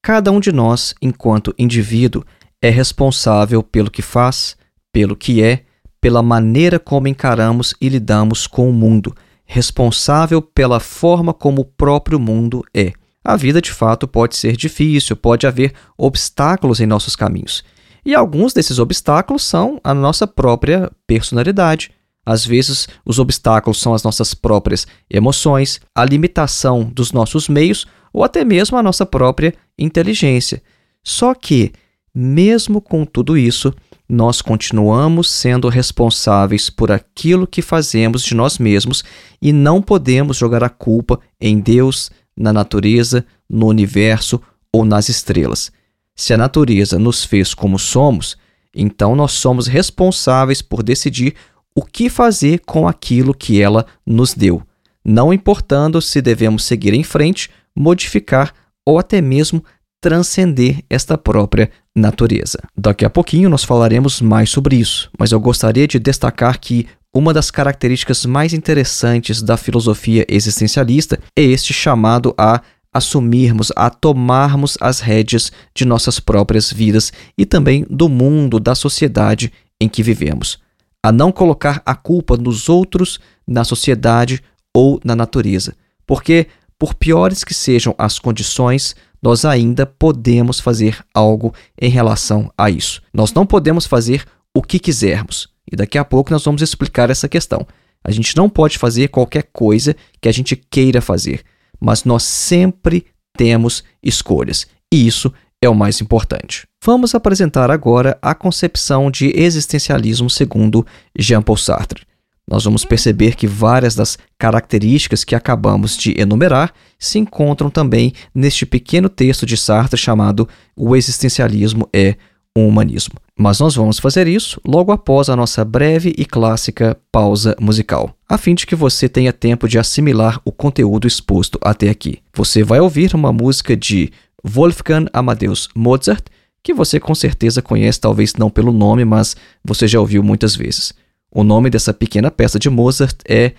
cada 0.00 0.30
um 0.30 0.38
de 0.38 0.52
nós, 0.52 0.94
enquanto 1.02 1.52
indivíduo, 1.58 2.24
é 2.62 2.70
responsável 2.70 3.64
pelo 3.64 3.90
que 3.90 4.00
faz, 4.00 4.56
pelo 4.92 5.16
que 5.16 5.42
é, 5.42 5.64
pela 6.00 6.22
maneira 6.22 6.78
como 6.78 7.08
encaramos 7.08 7.74
e 7.80 7.88
lidamos 7.88 8.46
com 8.46 8.70
o 8.70 8.72
mundo, 8.72 9.12
responsável 9.48 10.42
pela 10.42 10.78
forma 10.78 11.32
como 11.32 11.62
o 11.62 11.64
próprio 11.64 12.20
mundo 12.20 12.62
é. 12.74 12.92
A 13.24 13.34
vida 13.34 13.62
de 13.62 13.72
fato 13.72 14.06
pode 14.06 14.36
ser 14.36 14.54
difícil, 14.54 15.16
pode 15.16 15.46
haver 15.46 15.72
obstáculos 15.96 16.80
em 16.80 16.86
nossos 16.86 17.16
caminhos. 17.16 17.64
E 18.04 18.14
alguns 18.14 18.52
desses 18.52 18.78
obstáculos 18.78 19.42
são 19.42 19.80
a 19.82 19.94
nossa 19.94 20.26
própria 20.26 20.92
personalidade. 21.06 21.90
Às 22.24 22.44
vezes, 22.44 22.88
os 23.06 23.18
obstáculos 23.18 23.80
são 23.80 23.94
as 23.94 24.02
nossas 24.02 24.34
próprias 24.34 24.86
emoções, 25.10 25.80
a 25.94 26.04
limitação 26.04 26.84
dos 26.84 27.10
nossos 27.10 27.48
meios 27.48 27.86
ou 28.12 28.22
até 28.22 28.44
mesmo 28.44 28.76
a 28.76 28.82
nossa 28.82 29.06
própria 29.06 29.54
inteligência. 29.78 30.62
Só 31.02 31.34
que, 31.34 31.72
mesmo 32.14 32.82
com 32.82 33.04
tudo 33.06 33.36
isso, 33.36 33.72
nós 34.08 34.40
continuamos 34.40 35.30
sendo 35.30 35.68
responsáveis 35.68 36.70
por 36.70 36.90
aquilo 36.90 37.46
que 37.46 37.60
fazemos 37.60 38.22
de 38.22 38.34
nós 38.34 38.58
mesmos 38.58 39.04
e 39.40 39.52
não 39.52 39.82
podemos 39.82 40.36
jogar 40.38 40.64
a 40.64 40.70
culpa 40.70 41.20
em 41.38 41.60
Deus, 41.60 42.10
na 42.34 42.52
natureza, 42.52 43.26
no 43.48 43.66
universo 43.66 44.40
ou 44.72 44.84
nas 44.84 45.08
estrelas. 45.10 45.70
Se 46.16 46.32
a 46.32 46.38
natureza 46.38 46.98
nos 46.98 47.22
fez 47.22 47.52
como 47.52 47.78
somos, 47.78 48.36
então 48.74 49.14
nós 49.14 49.32
somos 49.32 49.66
responsáveis 49.66 50.62
por 50.62 50.82
decidir 50.82 51.34
o 51.74 51.82
que 51.82 52.08
fazer 52.08 52.60
com 52.60 52.88
aquilo 52.88 53.34
que 53.34 53.60
ela 53.60 53.86
nos 54.06 54.32
deu, 54.34 54.62
não 55.04 55.32
importando 55.32 56.00
se 56.00 56.20
devemos 56.20 56.64
seguir 56.64 56.94
em 56.94 57.02
frente, 57.02 57.50
modificar 57.76 58.52
ou 58.84 58.98
até 58.98 59.20
mesmo 59.20 59.62
transcender 60.00 60.82
esta 60.88 61.18
própria 61.18 61.70
natureza. 61.98 62.58
Daqui 62.76 63.04
a 63.04 63.10
pouquinho 63.10 63.50
nós 63.50 63.64
falaremos 63.64 64.20
mais 64.20 64.50
sobre 64.50 64.76
isso, 64.76 65.10
mas 65.18 65.32
eu 65.32 65.40
gostaria 65.40 65.86
de 65.86 65.98
destacar 65.98 66.58
que 66.58 66.86
uma 67.14 67.32
das 67.32 67.50
características 67.50 68.26
mais 68.26 68.52
interessantes 68.52 69.42
da 69.42 69.56
filosofia 69.56 70.24
existencialista 70.28 71.18
é 71.36 71.42
este 71.42 71.72
chamado 71.72 72.34
a 72.36 72.60
assumirmos, 72.92 73.72
a 73.76 73.90
tomarmos 73.90 74.76
as 74.80 75.00
rédeas 75.00 75.52
de 75.74 75.84
nossas 75.84 76.20
próprias 76.20 76.72
vidas 76.72 77.12
e 77.36 77.44
também 77.44 77.86
do 77.88 78.08
mundo, 78.08 78.58
da 78.60 78.74
sociedade 78.74 79.52
em 79.80 79.88
que 79.88 80.02
vivemos. 80.02 80.58
A 81.02 81.12
não 81.12 81.30
colocar 81.30 81.80
a 81.86 81.94
culpa 81.94 82.36
nos 82.36 82.68
outros, 82.68 83.20
na 83.46 83.64
sociedade 83.64 84.42
ou 84.74 85.00
na 85.04 85.14
natureza. 85.14 85.74
Porque, 86.06 86.46
por 86.78 86.94
piores 86.94 87.44
que 87.44 87.54
sejam 87.54 87.94
as 87.96 88.18
condições, 88.18 88.96
nós 89.22 89.44
ainda 89.44 89.84
podemos 89.86 90.60
fazer 90.60 91.04
algo 91.12 91.54
em 91.80 91.90
relação 91.90 92.52
a 92.56 92.70
isso. 92.70 93.02
Nós 93.12 93.32
não 93.32 93.44
podemos 93.46 93.86
fazer 93.86 94.24
o 94.54 94.62
que 94.62 94.78
quisermos. 94.78 95.48
E 95.70 95.76
daqui 95.76 95.98
a 95.98 96.04
pouco 96.04 96.30
nós 96.30 96.44
vamos 96.44 96.62
explicar 96.62 97.10
essa 97.10 97.28
questão. 97.28 97.66
A 98.02 98.10
gente 98.10 98.36
não 98.36 98.48
pode 98.48 98.78
fazer 98.78 99.08
qualquer 99.08 99.48
coisa 99.52 99.94
que 100.20 100.28
a 100.28 100.32
gente 100.32 100.56
queira 100.56 101.00
fazer 101.00 101.44
mas 101.80 102.04
nós 102.04 102.22
sempre 102.22 103.06
temos 103.36 103.84
escolhas, 104.02 104.66
e 104.92 105.06
isso 105.06 105.32
é 105.62 105.68
o 105.68 105.74
mais 105.74 106.00
importante. 106.00 106.66
Vamos 106.84 107.14
apresentar 107.14 107.70
agora 107.70 108.18
a 108.22 108.34
concepção 108.34 109.10
de 109.10 109.32
existencialismo 109.34 110.30
segundo 110.30 110.86
Jean-Paul 111.16 111.56
Sartre. 111.56 112.06
Nós 112.48 112.64
vamos 112.64 112.84
perceber 112.84 113.36
que 113.36 113.46
várias 113.46 113.94
das 113.94 114.16
características 114.38 115.22
que 115.22 115.34
acabamos 115.34 115.96
de 115.96 116.18
enumerar 116.18 116.72
se 116.98 117.18
encontram 117.18 117.68
também 117.68 118.12
neste 118.34 118.64
pequeno 118.64 119.08
texto 119.08 119.44
de 119.44 119.56
Sartre 119.56 119.98
chamado 119.98 120.48
O 120.74 120.96
Existencialismo 120.96 121.88
é 121.92 122.16
um 122.56 122.66
Humanismo. 122.66 123.14
Mas 123.36 123.60
nós 123.60 123.76
vamos 123.76 123.98
fazer 123.98 124.26
isso 124.26 124.60
logo 124.66 124.90
após 124.90 125.28
a 125.28 125.36
nossa 125.36 125.64
breve 125.64 126.12
e 126.16 126.24
clássica 126.24 126.96
pausa 127.12 127.54
musical, 127.60 128.12
a 128.28 128.36
fim 128.36 128.54
de 128.54 128.66
que 128.66 128.74
você 128.74 129.08
tenha 129.08 129.32
tempo 129.32 129.68
de 129.68 129.78
assimilar 129.78 130.40
o 130.44 130.50
conteúdo 130.50 131.06
exposto 131.06 131.58
até 131.62 131.88
aqui. 131.88 132.18
Você 132.34 132.64
vai 132.64 132.80
ouvir 132.80 133.14
uma 133.14 133.32
música 133.32 133.76
de 133.76 134.10
Wolfgang 134.42 135.08
Amadeus 135.12 135.68
Mozart, 135.74 136.24
que 136.62 136.74
você 136.74 136.98
com 136.98 137.14
certeza 137.14 137.62
conhece, 137.62 138.00
talvez 138.00 138.34
não 138.34 138.50
pelo 138.50 138.72
nome, 138.72 139.04
mas 139.04 139.36
você 139.64 139.86
já 139.86 140.00
ouviu 140.00 140.22
muitas 140.22 140.56
vezes. 140.56 140.92
O 141.38 141.44
nome 141.44 141.70
dessa 141.70 141.94
pequena 141.94 142.32
peça 142.32 142.58
de 142.58 142.68
Mozart 142.68 143.18
é 143.24 143.52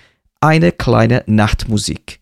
Eine 0.43 0.69
kleine 0.69 1.23
Nachtmusik. 1.25 2.19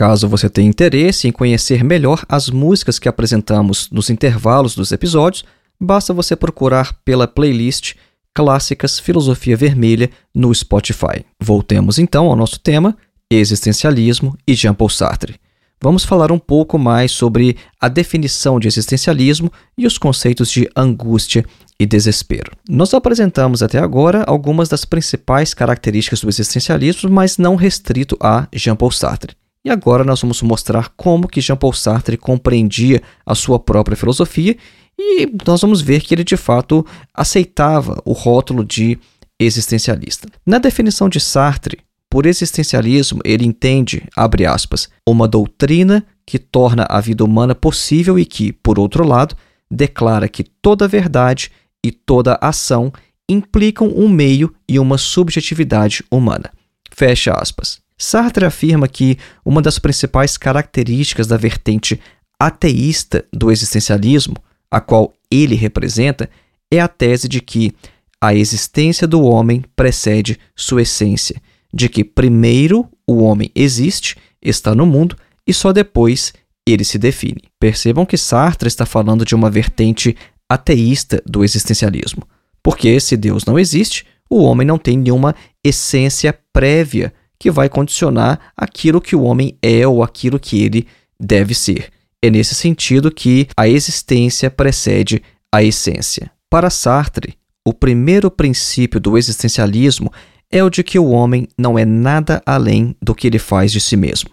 Caso 0.00 0.26
você 0.26 0.48
tenha 0.48 0.66
interesse 0.66 1.28
em 1.28 1.30
conhecer 1.30 1.84
melhor 1.84 2.24
as 2.26 2.48
músicas 2.48 2.98
que 2.98 3.06
apresentamos 3.06 3.90
nos 3.90 4.08
intervalos 4.08 4.74
dos 4.74 4.92
episódios, 4.92 5.44
basta 5.78 6.14
você 6.14 6.34
procurar 6.34 6.94
pela 7.04 7.28
playlist 7.28 7.96
Clássicas 8.34 8.98
Filosofia 8.98 9.58
Vermelha 9.58 10.08
no 10.34 10.54
Spotify. 10.54 11.26
Voltemos 11.38 11.98
então 11.98 12.28
ao 12.28 12.34
nosso 12.34 12.58
tema: 12.58 12.96
existencialismo 13.30 14.34
e 14.48 14.54
Jean-Paul 14.54 14.88
Sartre. 14.88 15.38
Vamos 15.82 16.02
falar 16.02 16.32
um 16.32 16.38
pouco 16.38 16.78
mais 16.78 17.12
sobre 17.12 17.58
a 17.78 17.86
definição 17.86 18.58
de 18.58 18.68
existencialismo 18.68 19.52
e 19.76 19.86
os 19.86 19.98
conceitos 19.98 20.50
de 20.50 20.66
angústia 20.74 21.44
e 21.78 21.84
desespero. 21.84 22.52
Nós 22.66 22.94
apresentamos 22.94 23.62
até 23.62 23.78
agora 23.78 24.24
algumas 24.26 24.70
das 24.70 24.86
principais 24.86 25.52
características 25.52 26.22
do 26.22 26.28
existencialismo, 26.30 27.10
mas 27.10 27.36
não 27.36 27.54
restrito 27.54 28.16
a 28.18 28.48
Jean-Paul 28.50 28.92
Sartre. 28.92 29.38
E 29.64 29.70
agora 29.70 30.04
nós 30.04 30.20
vamos 30.20 30.40
mostrar 30.42 30.90
como 30.96 31.28
que 31.28 31.40
Jean-Paul 31.40 31.72
Sartre 31.72 32.16
compreendia 32.16 33.02
a 33.26 33.34
sua 33.34 33.58
própria 33.58 33.96
filosofia 33.96 34.56
e 34.98 35.30
nós 35.46 35.60
vamos 35.60 35.80
ver 35.80 36.00
que 36.00 36.14
ele 36.14 36.24
de 36.24 36.36
fato 36.36 36.84
aceitava 37.14 38.00
o 38.04 38.12
rótulo 38.12 38.64
de 38.64 38.98
existencialista. 39.38 40.28
Na 40.46 40.58
definição 40.58 41.08
de 41.08 41.20
Sartre, 41.20 41.78
por 42.08 42.26
existencialismo, 42.26 43.20
ele 43.24 43.46
entende, 43.46 44.02
abre 44.16 44.44
aspas, 44.44 44.88
uma 45.06 45.28
doutrina 45.28 46.04
que 46.26 46.38
torna 46.38 46.86
a 46.88 47.00
vida 47.00 47.24
humana 47.24 47.54
possível 47.54 48.18
e 48.18 48.24
que, 48.24 48.52
por 48.52 48.78
outro 48.78 49.06
lado, 49.06 49.36
declara 49.70 50.28
que 50.28 50.42
toda 50.42 50.88
verdade 50.88 51.50
e 51.84 51.92
toda 51.92 52.38
ação 52.40 52.92
implicam 53.28 53.88
um 53.88 54.08
meio 54.08 54.52
e 54.68 54.78
uma 54.78 54.98
subjetividade 54.98 56.04
humana. 56.10 56.50
Fecha 56.90 57.32
aspas. 57.32 57.80
Sartre 58.02 58.46
afirma 58.46 58.88
que 58.88 59.18
uma 59.44 59.60
das 59.60 59.78
principais 59.78 60.38
características 60.38 61.26
da 61.26 61.36
vertente 61.36 62.00
ateísta 62.38 63.26
do 63.30 63.50
existencialismo, 63.50 64.36
a 64.70 64.80
qual 64.80 65.12
ele 65.30 65.54
representa, 65.54 66.30
é 66.72 66.80
a 66.80 66.88
tese 66.88 67.28
de 67.28 67.42
que 67.42 67.74
a 68.18 68.34
existência 68.34 69.06
do 69.06 69.20
homem 69.22 69.62
precede 69.76 70.38
sua 70.56 70.80
essência, 70.80 71.42
de 71.74 71.90
que 71.90 72.02
primeiro 72.02 72.88
o 73.06 73.22
homem 73.22 73.50
existe, 73.54 74.16
está 74.40 74.74
no 74.74 74.86
mundo 74.86 75.14
e 75.46 75.52
só 75.52 75.70
depois 75.70 76.32
ele 76.66 76.84
se 76.84 76.98
define. 76.98 77.42
Percebam 77.58 78.06
que 78.06 78.16
Sartre 78.16 78.68
está 78.68 78.86
falando 78.86 79.26
de 79.26 79.34
uma 79.34 79.50
vertente 79.50 80.16
ateísta 80.48 81.22
do 81.26 81.44
existencialismo, 81.44 82.26
porque 82.62 82.98
se 82.98 83.14
Deus 83.14 83.44
não 83.44 83.58
existe, 83.58 84.06
o 84.30 84.42
homem 84.42 84.66
não 84.66 84.78
tem 84.78 84.96
nenhuma 84.96 85.34
essência 85.62 86.36
prévia 86.50 87.12
que 87.40 87.50
vai 87.50 87.70
condicionar 87.70 88.52
aquilo 88.54 89.00
que 89.00 89.16
o 89.16 89.22
homem 89.22 89.56
é 89.62 89.88
ou 89.88 90.02
aquilo 90.02 90.38
que 90.38 90.62
ele 90.62 90.86
deve 91.18 91.54
ser. 91.54 91.90
É 92.22 92.28
nesse 92.28 92.54
sentido 92.54 93.10
que 93.10 93.48
a 93.56 93.66
existência 93.66 94.50
precede 94.50 95.22
a 95.50 95.62
essência. 95.62 96.30
Para 96.50 96.68
Sartre, 96.68 97.38
o 97.66 97.72
primeiro 97.72 98.30
princípio 98.30 99.00
do 99.00 99.16
existencialismo 99.16 100.12
é 100.50 100.62
o 100.62 100.68
de 100.68 100.84
que 100.84 100.98
o 100.98 101.08
homem 101.08 101.48
não 101.56 101.78
é 101.78 101.86
nada 101.86 102.42
além 102.44 102.94
do 103.00 103.14
que 103.14 103.26
ele 103.26 103.38
faz 103.38 103.72
de 103.72 103.80
si 103.80 103.96
mesmo. 103.96 104.30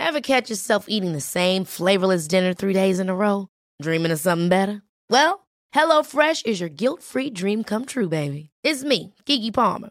Ever 0.00 0.20
catch 0.20 0.50
yourself 0.50 0.86
eating 0.88 1.12
the 1.12 1.20
same 1.20 1.64
flavorless 1.64 2.26
dinner 2.26 2.54
three 2.54 2.72
days 2.72 2.98
in 2.98 3.08
a 3.08 3.14
row? 3.14 3.46
Dreaming 3.80 4.10
of 4.10 4.18
something 4.18 4.48
better? 4.48 4.82
Well, 5.08 5.46
HelloFresh 5.72 6.46
is 6.46 6.58
your 6.58 6.70
guilt-free 6.70 7.30
dream 7.30 7.62
come 7.62 7.84
true, 7.84 8.08
baby. 8.08 8.50
It's 8.64 8.82
me, 8.82 9.14
Kiki 9.26 9.52
Palmer. 9.52 9.90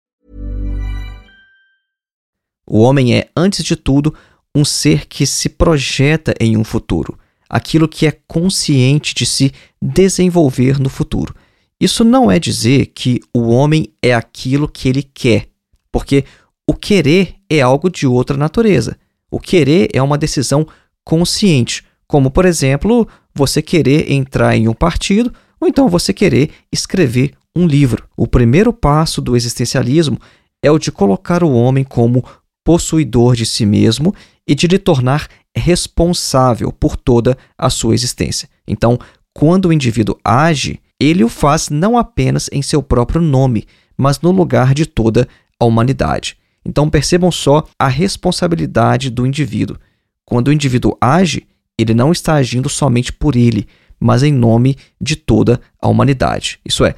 O 2.73 2.83
homem 2.83 3.13
é, 3.13 3.27
antes 3.35 3.65
de 3.65 3.75
tudo, 3.75 4.15
um 4.55 4.63
ser 4.63 5.05
que 5.05 5.25
se 5.25 5.49
projeta 5.49 6.33
em 6.39 6.55
um 6.55 6.63
futuro, 6.63 7.19
aquilo 7.49 7.85
que 7.85 8.07
é 8.07 8.17
consciente 8.25 9.13
de 9.13 9.25
se 9.25 9.51
desenvolver 9.81 10.79
no 10.79 10.87
futuro. 10.87 11.35
Isso 11.81 12.05
não 12.05 12.31
é 12.31 12.39
dizer 12.39 12.85
que 12.95 13.19
o 13.33 13.49
homem 13.49 13.91
é 14.01 14.13
aquilo 14.13 14.69
que 14.69 14.87
ele 14.87 15.03
quer, 15.03 15.49
porque 15.91 16.23
o 16.65 16.73
querer 16.73 17.35
é 17.49 17.59
algo 17.59 17.89
de 17.89 18.07
outra 18.07 18.37
natureza. 18.37 18.97
O 19.29 19.37
querer 19.37 19.89
é 19.91 20.01
uma 20.01 20.17
decisão 20.17 20.65
consciente, 21.03 21.83
como, 22.07 22.31
por 22.31 22.45
exemplo, 22.45 23.05
você 23.35 23.61
querer 23.61 24.09
entrar 24.09 24.55
em 24.55 24.69
um 24.69 24.73
partido 24.73 25.33
ou 25.59 25.67
então 25.67 25.89
você 25.89 26.13
querer 26.13 26.51
escrever 26.71 27.33
um 27.53 27.67
livro. 27.67 28.07
O 28.15 28.27
primeiro 28.27 28.71
passo 28.71 29.19
do 29.19 29.35
existencialismo 29.35 30.17
é 30.63 30.71
o 30.71 30.79
de 30.79 30.89
colocar 30.89 31.43
o 31.43 31.51
homem 31.51 31.83
como 31.83 32.23
possuidor 32.63 33.35
de 33.35 33.45
si 33.45 33.65
mesmo 33.65 34.13
e 34.47 34.55
de 34.55 34.67
lhe 34.67 34.77
tornar 34.77 35.27
responsável 35.55 36.71
por 36.71 36.95
toda 36.95 37.37
a 37.57 37.69
sua 37.69 37.93
existência. 37.93 38.49
Então, 38.67 38.97
quando 39.33 39.67
o 39.67 39.73
indivíduo 39.73 40.17
age, 40.23 40.79
ele 40.99 41.23
o 41.23 41.29
faz 41.29 41.69
não 41.69 41.97
apenas 41.97 42.49
em 42.51 42.61
seu 42.61 42.83
próprio 42.83 43.21
nome, 43.21 43.65
mas 43.97 44.19
no 44.21 44.31
lugar 44.31 44.73
de 44.73 44.85
toda 44.85 45.27
a 45.59 45.65
humanidade. 45.65 46.37
Então 46.65 46.89
percebam 46.89 47.31
só 47.31 47.63
a 47.77 47.87
responsabilidade 47.87 49.09
do 49.09 49.25
indivíduo. 49.25 49.77
Quando 50.25 50.49
o 50.49 50.53
indivíduo 50.53 50.95
age, 51.01 51.47
ele 51.77 51.93
não 51.93 52.11
está 52.11 52.35
agindo 52.35 52.69
somente 52.69 53.11
por 53.11 53.35
ele, 53.35 53.67
mas 53.99 54.23
em 54.23 54.31
nome 54.31 54.77
de 54.99 55.15
toda 55.15 55.59
a 55.81 55.87
humanidade. 55.87 56.59
Isso 56.63 56.85
é, 56.85 56.95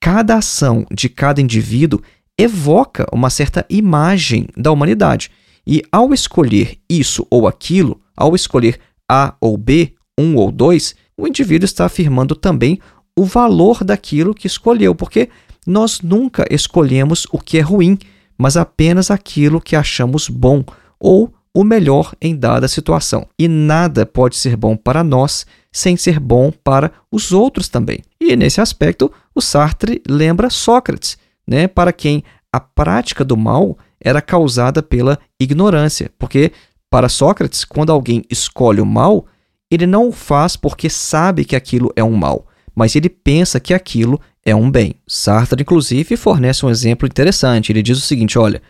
cada 0.00 0.36
ação 0.36 0.86
de 0.90 1.08
cada 1.08 1.40
indivíduo 1.40 2.00
evoca 2.38 3.06
uma 3.12 3.30
certa 3.30 3.64
imagem 3.68 4.46
da 4.56 4.70
humanidade. 4.70 5.30
E 5.66 5.82
ao 5.92 6.12
escolher 6.12 6.78
isso 6.88 7.26
ou 7.30 7.46
aquilo, 7.46 8.00
ao 8.16 8.34
escolher 8.34 8.78
A 9.08 9.34
ou 9.40 9.56
B, 9.56 9.94
um 10.18 10.36
ou 10.36 10.50
dois, 10.50 10.94
o 11.16 11.26
indivíduo 11.26 11.64
está 11.64 11.84
afirmando 11.84 12.34
também 12.34 12.78
o 13.16 13.24
valor 13.24 13.84
daquilo 13.84 14.34
que 14.34 14.46
escolheu, 14.46 14.94
porque 14.94 15.28
nós 15.66 16.00
nunca 16.00 16.44
escolhemos 16.50 17.26
o 17.30 17.38
que 17.38 17.58
é 17.58 17.60
ruim, 17.60 17.98
mas 18.36 18.56
apenas 18.56 19.10
aquilo 19.10 19.60
que 19.60 19.76
achamos 19.76 20.28
bom 20.28 20.64
ou 20.98 21.32
o 21.54 21.62
melhor 21.62 22.14
em 22.20 22.34
dada 22.34 22.66
situação. 22.66 23.26
E 23.38 23.46
nada 23.46 24.06
pode 24.06 24.36
ser 24.36 24.56
bom 24.56 24.76
para 24.76 25.04
nós 25.04 25.46
sem 25.70 25.96
ser 25.96 26.18
bom 26.18 26.50
para 26.50 26.90
os 27.10 27.32
outros 27.32 27.68
também. 27.68 28.00
E 28.20 28.34
nesse 28.36 28.60
aspecto, 28.60 29.12
o 29.34 29.40
Sartre 29.40 30.02
lembra 30.08 30.50
Sócrates, 30.50 31.16
né, 31.52 31.68
para 31.68 31.92
quem 31.92 32.24
a 32.50 32.58
prática 32.58 33.22
do 33.22 33.36
mal 33.36 33.76
era 34.00 34.22
causada 34.22 34.82
pela 34.82 35.18
ignorância, 35.38 36.10
porque 36.18 36.50
para 36.90 37.10
Sócrates, 37.10 37.62
quando 37.64 37.92
alguém 37.92 38.24
escolhe 38.30 38.80
o 38.80 38.86
mal, 38.86 39.26
ele 39.70 39.86
não 39.86 40.08
o 40.08 40.12
faz 40.12 40.56
porque 40.56 40.88
sabe 40.88 41.44
que 41.44 41.54
aquilo 41.54 41.92
é 41.94 42.02
um 42.02 42.16
mal, 42.16 42.46
mas 42.74 42.96
ele 42.96 43.10
pensa 43.10 43.60
que 43.60 43.74
aquilo 43.74 44.18
é 44.44 44.54
um 44.54 44.70
bem. 44.70 44.94
Sartre, 45.06 45.62
inclusive, 45.62 46.16
fornece 46.16 46.64
um 46.64 46.70
exemplo 46.70 47.06
interessante. 47.06 47.70
Ele 47.70 47.82
diz 47.82 47.98
o 47.98 48.02
seguinte: 48.02 48.38
olha, 48.38 48.60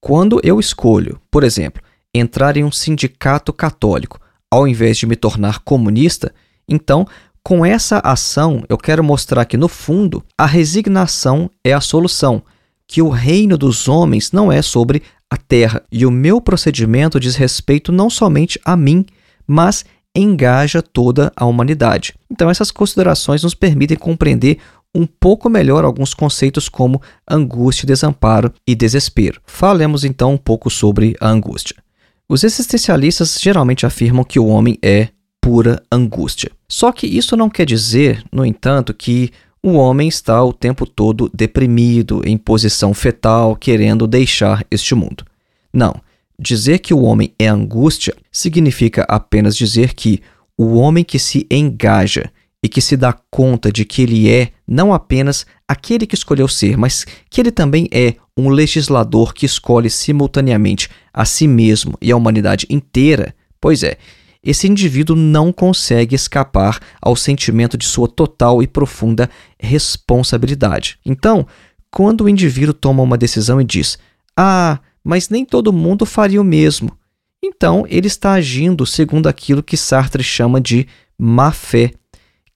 quando 0.00 0.40
eu 0.42 0.60
escolho, 0.60 1.20
por 1.30 1.42
exemplo, 1.42 1.82
entrar 2.14 2.56
em 2.56 2.64
um 2.64 2.72
sindicato 2.72 3.52
católico, 3.52 4.20
ao 4.50 4.68
invés 4.68 4.98
de 4.98 5.06
me 5.06 5.16
tornar 5.16 5.60
comunista, 5.60 6.34
então, 6.68 7.06
com 7.44 7.66
essa 7.66 7.98
ação, 8.04 8.64
eu 8.68 8.78
quero 8.78 9.02
mostrar 9.02 9.44
que, 9.44 9.56
no 9.56 9.68
fundo, 9.68 10.22
a 10.38 10.46
resignação 10.46 11.50
é 11.64 11.72
a 11.72 11.80
solução, 11.80 12.42
que 12.86 13.02
o 13.02 13.08
reino 13.08 13.58
dos 13.58 13.88
homens 13.88 14.30
não 14.30 14.52
é 14.52 14.62
sobre 14.62 15.02
a 15.28 15.36
terra, 15.36 15.82
e 15.90 16.06
o 16.06 16.10
meu 16.10 16.40
procedimento 16.40 17.18
diz 17.18 17.34
respeito 17.34 17.90
não 17.90 18.08
somente 18.08 18.60
a 18.64 18.76
mim, 18.76 19.04
mas 19.46 19.84
engaja 20.14 20.82
toda 20.82 21.32
a 21.34 21.44
humanidade. 21.44 22.14
Então, 22.30 22.48
essas 22.48 22.70
considerações 22.70 23.42
nos 23.42 23.54
permitem 23.54 23.96
compreender 23.96 24.58
um 24.94 25.06
pouco 25.06 25.48
melhor 25.48 25.84
alguns 25.84 26.12
conceitos 26.12 26.68
como 26.68 27.00
angústia, 27.28 27.86
desamparo 27.86 28.52
e 28.66 28.74
desespero. 28.74 29.40
Falemos 29.46 30.04
então 30.04 30.34
um 30.34 30.38
pouco 30.38 30.70
sobre 30.70 31.16
a 31.18 31.28
angústia. 31.28 31.76
Os 32.28 32.44
existencialistas 32.44 33.38
geralmente 33.40 33.86
afirmam 33.86 34.22
que 34.22 34.38
o 34.38 34.46
homem 34.46 34.78
é 34.82 35.08
pura 35.42 35.82
angústia. 35.90 36.52
Só 36.68 36.92
que 36.92 37.06
isso 37.06 37.36
não 37.36 37.50
quer 37.50 37.66
dizer, 37.66 38.24
no 38.32 38.46
entanto, 38.46 38.94
que 38.94 39.30
o 39.60 39.72
homem 39.72 40.08
está 40.08 40.42
o 40.42 40.52
tempo 40.52 40.86
todo 40.86 41.30
deprimido, 41.34 42.22
em 42.24 42.38
posição 42.38 42.94
fetal, 42.94 43.56
querendo 43.56 44.06
deixar 44.06 44.64
este 44.70 44.94
mundo. 44.94 45.24
Não. 45.72 45.94
Dizer 46.38 46.78
que 46.78 46.94
o 46.94 47.02
homem 47.02 47.34
é 47.38 47.48
angústia 47.48 48.14
significa 48.30 49.04
apenas 49.08 49.56
dizer 49.56 49.94
que 49.94 50.22
o 50.56 50.74
homem 50.76 51.04
que 51.04 51.18
se 51.18 51.46
engaja 51.50 52.30
e 52.62 52.68
que 52.68 52.80
se 52.80 52.96
dá 52.96 53.12
conta 53.30 53.70
de 53.70 53.84
que 53.84 54.02
ele 54.02 54.30
é 54.30 54.50
não 54.66 54.94
apenas 54.94 55.44
aquele 55.66 56.06
que 56.06 56.14
escolheu 56.14 56.46
ser, 56.46 56.76
mas 56.76 57.04
que 57.28 57.40
ele 57.40 57.50
também 57.50 57.88
é 57.90 58.14
um 58.36 58.48
legislador 58.48 59.34
que 59.34 59.44
escolhe 59.44 59.90
simultaneamente 59.90 60.88
a 61.12 61.24
si 61.24 61.48
mesmo 61.48 61.98
e 62.00 62.12
a 62.12 62.16
humanidade 62.16 62.66
inteira, 62.70 63.34
pois 63.60 63.82
é, 63.82 63.98
esse 64.42 64.66
indivíduo 64.66 65.14
não 65.14 65.52
consegue 65.52 66.16
escapar 66.16 66.80
ao 67.00 67.14
sentimento 67.14 67.76
de 67.76 67.86
sua 67.86 68.08
total 68.08 68.62
e 68.62 68.66
profunda 68.66 69.30
responsabilidade. 69.58 70.98
Então, 71.06 71.46
quando 71.90 72.24
o 72.24 72.28
indivíduo 72.28 72.74
toma 72.74 73.02
uma 73.02 73.16
decisão 73.18 73.60
e 73.60 73.64
diz: 73.64 73.98
Ah, 74.36 74.80
mas 75.04 75.28
nem 75.28 75.44
todo 75.44 75.72
mundo 75.72 76.04
faria 76.04 76.40
o 76.40 76.44
mesmo. 76.44 76.90
Então, 77.44 77.84
ele 77.88 78.06
está 78.06 78.32
agindo 78.32 78.86
segundo 78.86 79.28
aquilo 79.28 79.62
que 79.62 79.76
Sartre 79.76 80.22
chama 80.22 80.60
de 80.60 80.86
má 81.18 81.52
fé. 81.52 81.92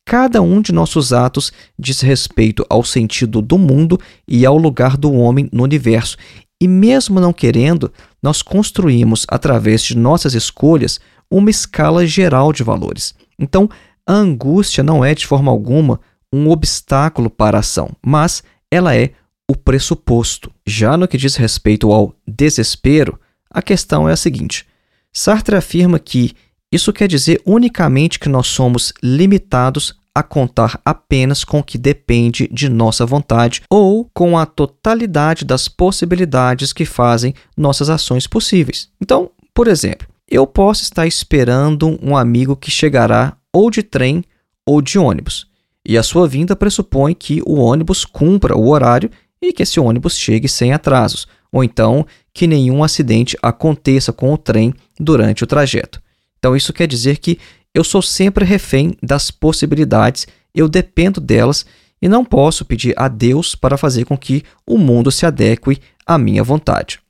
Cada 0.05 0.41
um 0.41 0.61
de 0.61 0.73
nossos 0.73 1.13
atos 1.13 1.53
diz 1.77 2.01
respeito 2.01 2.65
ao 2.71 2.85
sentido 2.85 3.43
do 3.43 3.59
mundo 3.59 4.01
e 4.27 4.47
ao 4.47 4.57
lugar 4.57 4.97
do 4.97 5.13
homem 5.13 5.49
no 5.53 5.65
universo. 5.65 6.17
E 6.61 6.69
mesmo 6.69 7.21
não 7.21 7.33
querendo, 7.33 7.93
nós 8.23 8.41
construímos, 8.41 9.27
através 9.29 9.83
de 9.83 9.97
nossas 9.97 10.35
escolhas, 10.35 11.01
uma 11.31 11.51
escala 11.51 12.07
geral 12.07 12.53
de 12.53 12.63
valores. 12.63 13.15
Então, 13.39 13.69
a 14.07 14.13
angústia 14.13 14.83
não 14.83 15.05
é 15.05 15.15
de 15.15 15.27
forma 15.27 15.51
alguma 15.51 16.01
um 16.33 16.51
obstáculo 16.51 17.31
para 17.31 17.59
a 17.59 17.61
ação, 17.61 17.91
mas 18.05 18.43
ela 18.71 18.95
é 18.95 19.13
o 19.49 19.57
pressuposto. 19.57 20.51
Já 20.67 20.97
no 20.97 21.09
que 21.09 21.17
diz 21.17 21.37
respeito 21.37 21.93
ao 21.93 22.15
desespero, 22.27 23.19
a 23.51 23.63
questão 23.63 24.09
é 24.09 24.13
a 24.13 24.17
seguinte: 24.17 24.67
Sartre 25.13 25.57
afirma 25.57 25.99
que 25.99 26.35
isso 26.71 26.93
quer 26.93 27.09
dizer 27.09 27.41
unicamente 27.47 28.19
que 28.19 28.29
nós 28.29 28.49
somos 28.49 28.93
limitados 29.03 29.95
a 30.15 30.23
contar 30.23 30.81
apenas 30.85 31.45
com 31.45 31.59
o 31.59 31.63
que 31.63 31.77
depende 31.77 32.49
de 32.51 32.71
nossa 32.71 33.05
vontade 33.05 33.63
ou 33.69 34.11
com 34.15 34.39
a 34.39 34.47
totalidade 34.47 35.45
das 35.45 35.69
possibilidades 35.69 36.73
que 36.73 36.87
fazem 36.87 37.35
nossas 37.55 37.91
ações 37.91 38.27
possíveis. 38.27 38.89
Então, 39.01 39.31
por 39.53 39.69
exemplo, 39.69 40.09
eu 40.29 40.47
posso 40.47 40.83
estar 40.83 41.07
esperando 41.07 41.99
um 42.03 42.17
amigo 42.17 42.57
que 42.57 42.71
chegará 42.71 43.37
ou 43.53 43.71
de 43.71 43.83
trem 43.83 44.25
ou 44.65 44.83
de 44.83 44.99
ônibus, 44.99 45.47
e 45.85 45.97
a 45.97 46.03
sua 46.03 46.27
vinda 46.27 46.57
pressupõe 46.57 47.15
que 47.15 47.41
o 47.47 47.55
ônibus 47.55 48.05
cumpra 48.05 48.57
o 48.57 48.69
horário 48.69 49.11
e 49.41 49.53
que 49.53 49.63
esse 49.63 49.79
ônibus 49.79 50.19
chegue 50.19 50.49
sem 50.49 50.73
atrasos, 50.73 51.29
ou 51.53 51.63
então 51.63 52.05
que 52.35 52.47
nenhum 52.47 52.83
acidente 52.83 53.37
aconteça 53.43 54.13
com 54.13 54.33
o 54.33 54.39
trem 54.39 54.75
durante 54.99 55.45
o 55.45 55.47
trajeto. 55.47 56.03
Então, 56.39 56.57
isso 56.57 56.73
quer 56.73 56.87
dizer 56.87 57.19
que 57.19 57.39
eu 57.73 57.85
sou 57.85 58.03
sempre 58.03 58.45
refém 58.45 58.97
das 59.03 59.31
possibilidades, 59.31 60.27
eu 60.55 60.69
dependo 60.69 61.21
delas 61.21 61.65
e 62.01 62.09
não 62.09 62.25
posso 62.25 62.65
pedir 62.65 62.95
a 62.97 63.09
Deus 63.09 63.55
para 63.55 63.77
fazer 63.77 64.05
com 64.05 64.17
que 64.17 64.43
o 64.67 64.77
mundo 64.77 65.11
se 65.11 65.25
adeque 65.25 65.79
à 66.05 66.19
minha 66.19 66.43
vontade. 66.43 67.01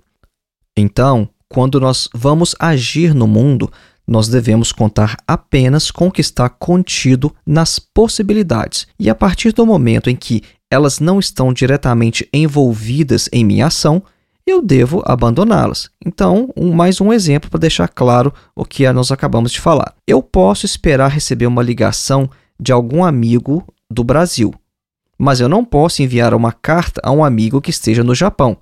Então, 0.77 1.29
quando 1.49 1.81
nós 1.81 2.09
vamos 2.15 2.55
agir 2.59 3.15
no 3.15 3.27
mundo, 3.27 3.71
nós 4.07 4.29
devemos 4.29 4.71
contar 4.73 5.17
apenas 5.27 5.91
com 5.91 6.09
o 6.09 6.13
que 6.13 6.21
está 6.21 6.49
contido 6.49 7.35
nas 7.45 7.79
possibilidades. 7.79 8.87
E 8.99 9.11
a 9.11 9.15
partir 9.15 9.53
do 9.53 9.67
momento 9.67 10.09
em 10.09 10.17
que 10.17 10.43
elas 10.71 11.01
não 11.01 11.19
estão 11.19 11.53
diretamente 11.53 12.29
envolvidas 12.33 13.29
em 13.33 13.45
minha 13.45 13.67
ação, 13.67 14.03
eu 14.47 14.63
devo 14.63 15.03
abandoná-las. 15.05 15.91
Então, 16.05 16.53
um, 16.57 16.73
mais 16.73 17.01
um 17.01 17.13
exemplo 17.13 17.51
para 17.51 17.59
deixar 17.59 17.89
claro 17.89 18.33
o 18.55 18.65
que 18.65 18.91
nós 18.93 19.11
acabamos 19.11 19.51
de 19.51 19.61
falar. 19.61 19.95
Eu 20.07 20.23
posso 20.23 20.65
esperar 20.65 21.11
receber 21.11 21.47
uma 21.47 21.63
ligação 21.63 22.31
de 22.59 22.73
algum 22.73 23.05
amigo 23.05 23.67
do 23.91 24.05
Brasil, 24.05 24.55
mas 25.19 25.41
eu 25.41 25.49
não 25.49 25.65
posso 25.65 26.03
enviar 26.03 26.33
uma 26.33 26.53
carta 26.53 27.01
a 27.05 27.11
um 27.11 27.25
amigo 27.25 27.61
que 27.61 27.71
esteja 27.71 28.05
no 28.05 28.15
Japão. 28.15 28.57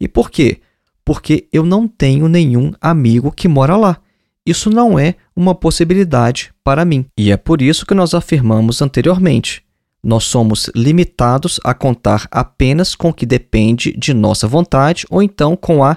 E 0.00 0.06
por 0.06 0.30
quê? 0.30 0.60
Porque 1.04 1.48
eu 1.52 1.64
não 1.64 1.86
tenho 1.86 2.28
nenhum 2.28 2.72
amigo 2.80 3.30
que 3.30 3.48
mora 3.48 3.76
lá. 3.76 3.98
Isso 4.46 4.70
não 4.70 4.98
é 4.98 5.14
uma 5.34 5.54
possibilidade 5.54 6.52
para 6.62 6.84
mim. 6.84 7.06
E 7.18 7.30
é 7.30 7.36
por 7.36 7.62
isso 7.62 7.86
que 7.86 7.94
nós 7.94 8.14
afirmamos 8.14 8.82
anteriormente: 8.82 9.62
nós 10.02 10.24
somos 10.24 10.70
limitados 10.74 11.58
a 11.64 11.72
contar 11.72 12.28
apenas 12.30 12.94
com 12.94 13.08
o 13.08 13.14
que 13.14 13.24
depende 13.24 13.92
de 13.96 14.12
nossa 14.12 14.46
vontade 14.46 15.06
ou 15.10 15.22
então 15.22 15.56
com 15.56 15.82
a 15.82 15.96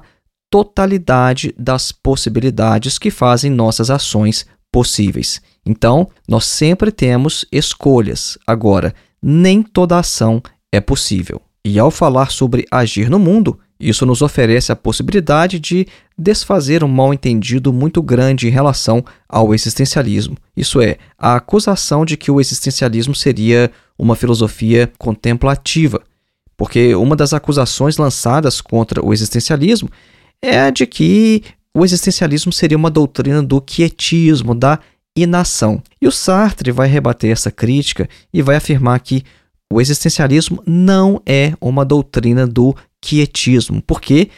totalidade 0.49 1.53
das 1.57 1.91
possibilidades 1.91 2.97
que 2.97 3.11
fazem 3.11 3.51
nossas 3.51 3.89
ações 3.89 4.45
possíveis. 4.71 5.41
Então, 5.65 6.07
nós 6.27 6.45
sempre 6.45 6.91
temos 6.91 7.45
escolhas. 7.51 8.37
Agora, 8.47 8.95
nem 9.21 9.61
toda 9.61 9.99
ação 9.99 10.41
é 10.71 10.79
possível. 10.79 11.41
E 11.65 11.77
ao 11.77 11.91
falar 11.91 12.31
sobre 12.31 12.65
agir 12.71 13.09
no 13.09 13.19
mundo, 13.19 13.59
isso 13.79 14.05
nos 14.05 14.21
oferece 14.21 14.71
a 14.71 14.75
possibilidade 14.75 15.59
de 15.59 15.87
desfazer 16.17 16.83
um 16.83 16.87
mal-entendido 16.87 17.71
muito 17.71 18.01
grande 18.01 18.47
em 18.47 18.51
relação 18.51 19.03
ao 19.29 19.53
existencialismo. 19.53 20.35
Isso 20.55 20.81
é, 20.81 20.97
a 21.17 21.35
acusação 21.35 22.03
de 22.03 22.17
que 22.17 22.31
o 22.31 22.41
existencialismo 22.41 23.13
seria 23.13 23.71
uma 23.97 24.15
filosofia 24.15 24.91
contemplativa. 24.97 26.01
Porque 26.55 26.95
uma 26.95 27.15
das 27.15 27.33
acusações 27.33 27.97
lançadas 27.97 28.61
contra 28.61 29.05
o 29.05 29.13
existencialismo 29.13 29.89
é 30.41 30.59
a 30.59 30.69
de 30.71 30.87
que 30.87 31.43
o 31.73 31.85
existencialismo 31.85 32.51
seria 32.51 32.77
uma 32.77 32.89
doutrina 32.89 33.43
do 33.43 33.61
quietismo, 33.61 34.55
da 34.55 34.79
inação. 35.15 35.81
E 36.01 36.07
o 36.07 36.11
Sartre 36.11 36.71
vai 36.71 36.87
rebater 36.87 37.31
essa 37.31 37.51
crítica 37.51 38.09
e 38.33 38.41
vai 38.41 38.55
afirmar 38.55 38.99
que 38.99 39.23
o 39.71 39.81
existencialismo 39.81 40.63
não 40.65 41.21
é 41.25 41.53
uma 41.59 41.83
doutrina 41.83 42.47
do 42.47 42.75
quietismo, 43.01 43.81
porque 43.81 44.29